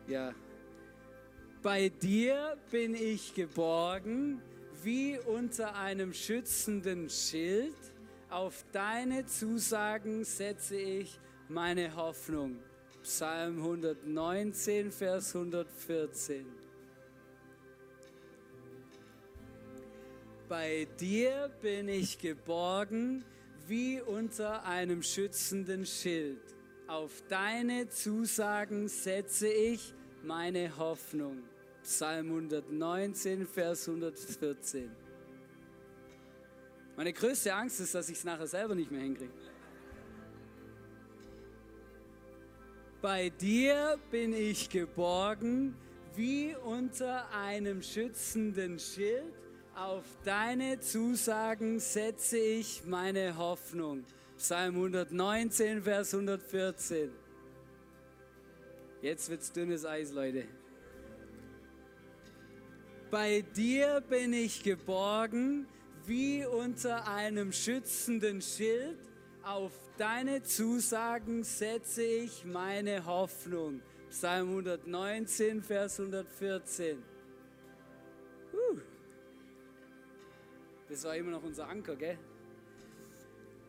Ja. 0.08 0.34
Bei 1.62 1.89
dir 1.89 2.58
bin 2.72 2.96
ich 2.96 3.34
geborgen 3.34 4.41
wie 4.82 5.19
unter 5.19 5.76
einem 5.76 6.13
schützenden 6.13 7.10
Schild. 7.10 7.76
Auf 8.30 8.63
deine 8.72 9.26
Zusagen 9.26 10.24
setze 10.24 10.78
ich 10.78 11.19
meine 11.50 11.98
Hoffnung. 11.98 12.60
Psalm 13.04 13.58
119, 13.58 14.89
Vers 14.89 15.36
114. 15.36 16.62
Bei 20.54 20.88
dir 21.00 21.50
bin 21.63 21.89
ich 21.89 22.20
geborgen 22.20 23.26
wie 23.66 24.00
unter 24.00 24.63
einem 24.66 25.02
schützenden 25.02 25.84
Schild. 25.84 26.44
Auf 26.86 27.24
deine 27.28 27.89
Zusagen 27.89 28.88
setze 28.88 29.48
ich 29.48 29.96
meine 30.22 30.78
Hoffnung. 30.78 31.42
Psalm 31.82 32.28
119, 32.28 33.48
Vers 33.48 33.90
114. 33.90 34.92
Meine 36.98 37.13
größte 37.13 37.52
Angst 37.52 37.80
ist, 37.80 37.96
dass 37.96 38.10
ich 38.10 38.19
es 38.19 38.23
nachher 38.23 38.46
selber 38.46 38.75
nicht 38.75 38.92
mehr 38.92 39.02
hinkriege. 39.02 39.34
Bei 43.02 43.30
dir 43.30 43.98
bin 44.12 44.34
ich 44.34 44.69
geborgen 44.69 45.73
wie 46.15 46.56
unter 46.63 47.27
einem 47.32 47.82
schützenden 47.82 48.77
Schild. 48.77 49.42
Auf 49.76 50.04
deine 50.24 50.80
Zusagen 50.80 51.80
setze 51.80 52.38
ich 52.38 52.84
meine 52.86 53.38
Hoffnung. 53.38 54.06
Psalm 54.38 54.76
119, 54.76 55.82
Vers 55.82 56.13
114. 56.13 57.10
Jetzt 59.02 59.32
wird's 59.32 59.52
dünnes 59.52 59.84
Eis, 59.84 60.12
Leute. 60.12 60.46
Bei 63.10 63.42
dir 63.42 64.04
bin 64.08 64.34
ich 64.34 64.62
geborgen 64.62 65.65
wie 66.06 66.46
unter 66.46 67.08
einem 67.08 67.52
schützenden 67.52 68.44
Schild. 68.44 69.00
Auf 69.42 69.71
deine 69.98 70.44
Zusagen 70.44 71.44
setze 71.44 72.04
ich 72.04 72.46
meine 72.46 73.08
Hoffnung. 73.08 73.82
Psalm 74.12 74.50
119, 74.50 75.63
Vers 75.63 76.00
114. 76.00 77.13
Das 80.94 81.06
war 81.06 81.15
immer 81.15 81.31
noch 81.31 81.41
unser 81.41 81.67
Anker, 81.67 81.96
gell? 81.96 82.19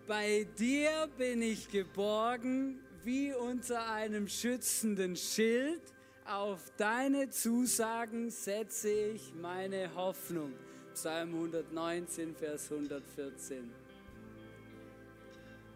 Bei 0.06 0.46
dir 0.58 1.08
bin 1.16 1.40
ich 1.40 1.70
geborgen 1.70 2.78
wie 3.02 3.32
unter 3.32 3.90
einem 3.90 4.28
schützenden 4.28 5.16
Schild. 5.16 5.80
Auf 6.26 6.70
deine 6.76 7.30
Zusagen 7.30 8.28
setze 8.28 8.90
ich 8.90 9.32
meine 9.40 9.94
Hoffnung. 9.94 10.52
Psalm 10.92 11.32
119, 11.32 12.36
Vers 12.36 12.70
114. 12.70 13.72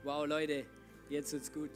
Wow, 0.05 0.27
Leute, 0.27 0.67
jetzt 1.09 1.33
wird's 1.33 1.51
gut. 1.51 1.71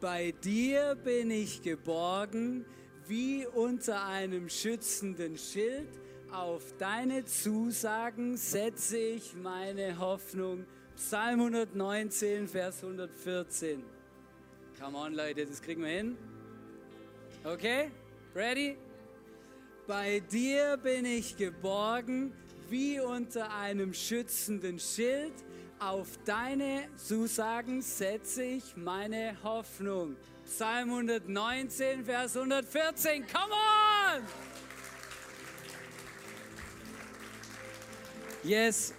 Bei 0.00 0.30
dir 0.30 0.94
bin 0.94 1.32
ich 1.32 1.62
geborgen 1.62 2.64
wie 3.08 3.44
unter 3.44 4.06
einem 4.06 4.48
schützenden 4.48 5.36
Schild. 5.36 5.88
Auf 6.32 6.62
deine 6.78 7.26
Zusagen 7.26 8.38
setze 8.38 8.96
ich 8.96 9.34
meine 9.34 9.98
Hoffnung. 9.98 10.64
Psalm 10.96 11.40
119, 11.40 12.48
Vers 12.48 12.82
114. 12.82 13.82
Come 14.80 14.96
on, 14.96 15.12
Leute, 15.12 15.44
das 15.44 15.60
kriegen 15.60 15.82
wir 15.82 15.90
hin. 15.90 16.16
Okay? 17.44 17.90
Ready? 18.34 18.78
Bei 19.86 20.20
dir 20.20 20.78
bin 20.78 21.04
ich 21.04 21.36
geborgen 21.36 22.32
wie 22.70 22.98
unter 22.98 23.54
einem 23.54 23.92
schützenden 23.92 24.78
Schild. 24.78 25.34
Auf 25.80 26.18
deine 26.24 26.88
Zusagen 26.96 27.82
setze 27.82 28.42
ich 28.42 28.74
meine 28.74 29.36
Hoffnung. 29.42 30.16
Psalm 30.46 30.92
119, 30.92 32.06
Vers 32.06 32.38
114. 32.38 33.26
Come 33.26 33.52
on! 33.52 34.22
Yes, 38.44 38.92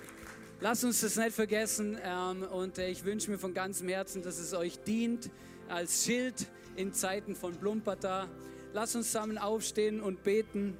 lasst 0.61 0.85
uns 0.85 1.01
das 1.01 1.17
nicht 1.17 1.33
vergessen. 1.33 1.99
Ähm, 2.01 2.43
und 2.43 2.77
äh, 2.77 2.89
ich 2.89 3.03
wünsche 3.03 3.29
mir 3.29 3.37
von 3.37 3.53
ganzem 3.53 3.89
Herzen, 3.89 4.23
dass 4.23 4.39
es 4.39 4.53
euch 4.53 4.79
dient 4.79 5.29
als 5.67 6.05
Schild 6.05 6.47
in 6.77 6.93
Zeiten 6.93 7.35
von 7.35 7.53
Blumpata. 7.55 8.29
Lass 8.71 8.95
uns 8.95 9.07
zusammen 9.07 9.37
aufstehen 9.37 9.99
und 9.99 10.23
beten 10.23 10.77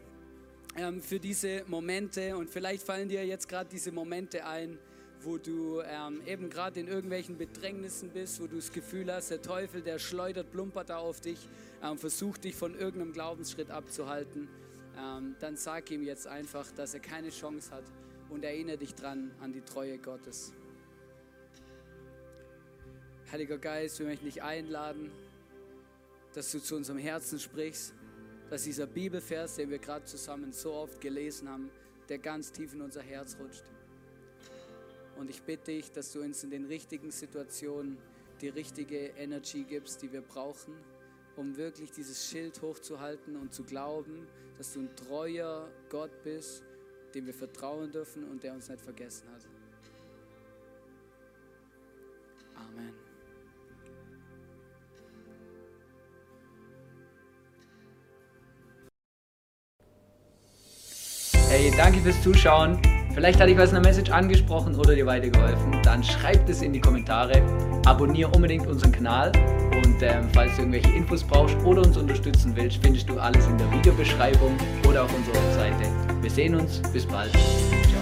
ähm, 0.77 1.01
für 1.01 1.19
diese 1.19 1.65
Momente. 1.67 2.37
Und 2.37 2.49
vielleicht 2.49 2.85
fallen 2.85 3.09
dir 3.09 3.25
jetzt 3.25 3.49
gerade 3.49 3.69
diese 3.69 3.91
Momente 3.91 4.45
ein, 4.45 4.79
wo 5.19 5.37
du 5.37 5.81
ähm, 5.81 6.21
eben 6.25 6.49
gerade 6.49 6.79
in 6.79 6.87
irgendwelchen 6.87 7.37
Bedrängnissen 7.37 8.11
bist, 8.11 8.41
wo 8.41 8.47
du 8.47 8.55
das 8.55 8.71
Gefühl 8.71 9.11
hast, 9.11 9.29
der 9.29 9.41
Teufel, 9.41 9.81
der 9.81 9.99
schleudert 9.99 10.53
Blumpata 10.53 10.99
auf 10.99 11.19
dich, 11.19 11.49
ähm, 11.83 11.97
versucht 11.97 12.45
dich 12.45 12.55
von 12.55 12.79
irgendeinem 12.79 13.11
Glaubensschritt 13.11 13.71
abzuhalten. 13.71 14.47
Ähm, 14.97 15.35
dann 15.41 15.57
sag 15.57 15.91
ihm 15.91 16.03
jetzt 16.03 16.27
einfach, 16.27 16.71
dass 16.71 16.93
er 16.93 17.01
keine 17.01 17.29
Chance 17.29 17.69
hat 17.71 17.83
und 18.29 18.43
erinnere 18.43 18.77
dich 18.77 18.95
dran 18.95 19.31
an 19.41 19.53
die 19.53 19.61
Treue 19.61 19.97
Gottes. 19.97 20.53
Heiliger 23.31 23.57
Geist, 23.57 23.99
wir 23.99 24.05
möchten 24.05 24.25
dich 24.25 24.43
einladen, 24.43 25.11
dass 26.33 26.51
du 26.51 26.59
zu 26.59 26.75
unserem 26.75 26.99
Herzen 26.99 27.39
sprichst, 27.39 27.93
dass 28.49 28.63
dieser 28.63 28.85
Bibelvers, 28.85 29.55
den 29.55 29.69
wir 29.69 29.79
gerade 29.79 30.05
zusammen 30.05 30.51
so 30.51 30.73
oft 30.73 31.01
gelesen 31.01 31.49
haben, 31.49 31.69
der 32.09 32.19
ganz 32.19 32.51
tief 32.51 32.73
in 32.73 32.81
unser 32.81 33.01
Herz 33.01 33.37
rutscht. 33.39 33.63
Und 35.17 35.29
ich 35.29 35.41
bitte 35.41 35.71
dich, 35.71 35.91
dass 35.91 36.11
du 36.11 36.21
uns 36.21 36.43
in 36.43 36.51
den 36.51 36.65
richtigen 36.65 37.11
Situationen 37.11 37.97
die 38.41 38.49
richtige 38.49 39.07
Energy 39.17 39.63
gibst, 39.63 40.01
die 40.01 40.11
wir 40.11 40.21
brauchen, 40.21 40.75
um 41.35 41.55
wirklich 41.57 41.91
dieses 41.91 42.29
Schild 42.29 42.61
hochzuhalten 42.61 43.35
und 43.35 43.53
zu 43.53 43.63
glauben, 43.63 44.27
dass 44.57 44.73
du 44.73 44.81
ein 44.81 44.95
treuer 44.95 45.69
Gott 45.89 46.11
bist, 46.23 46.63
dem 47.13 47.25
wir 47.25 47.33
vertrauen 47.33 47.91
dürfen 47.91 48.23
und 48.29 48.43
der 48.43 48.53
uns 48.53 48.69
nicht 48.69 48.81
vergessen 48.81 49.27
hat. 49.33 49.41
Amen. 52.55 52.93
Hey, 61.49 61.71
danke 61.77 61.99
fürs 61.99 62.21
Zuschauen. 62.23 62.92
Vielleicht 63.13 63.39
hat 63.39 63.47
dich 63.47 63.57
was 63.57 63.69
in 63.69 63.75
der 63.75 63.83
Message 63.83 64.11
angesprochen 64.11 64.75
oder 64.75 64.95
dir 64.95 65.05
weitergeholfen. 65.05 65.79
Dann 65.83 66.03
schreib 66.03 66.49
es 66.49 66.63
in 66.63 66.73
die 66.73 66.81
Kommentare. 66.81 67.43
Abonniere 67.85 68.31
unbedingt 68.31 68.65
unseren 68.65 68.91
Kanal. 68.91 69.31
Und 69.85 70.01
ähm, 70.01 70.27
falls 70.33 70.55
du 70.55 70.63
irgendwelche 70.63 70.91
Infos 70.91 71.23
brauchst 71.23 71.55
oder 71.63 71.83
uns 71.83 71.95
unterstützen 71.95 72.53
willst, 72.55 72.79
findest 72.81 73.07
du 73.07 73.19
alles 73.19 73.45
in 73.47 73.57
der 73.57 73.71
Videobeschreibung 73.71 74.57
oder 74.87 75.03
auf 75.03 75.15
unserer 75.15 75.35
Webseite. 75.35 75.89
Wir 76.21 76.29
sehen 76.29 76.55
uns. 76.55 76.81
Bis 76.91 77.05
bald. 77.05 77.31
Ciao. 77.31 78.01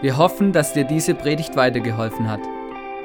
Wir 0.00 0.16
hoffen, 0.16 0.52
dass 0.52 0.74
dir 0.74 0.84
diese 0.84 1.14
Predigt 1.14 1.56
weitergeholfen 1.56 2.30
hat. 2.30 2.40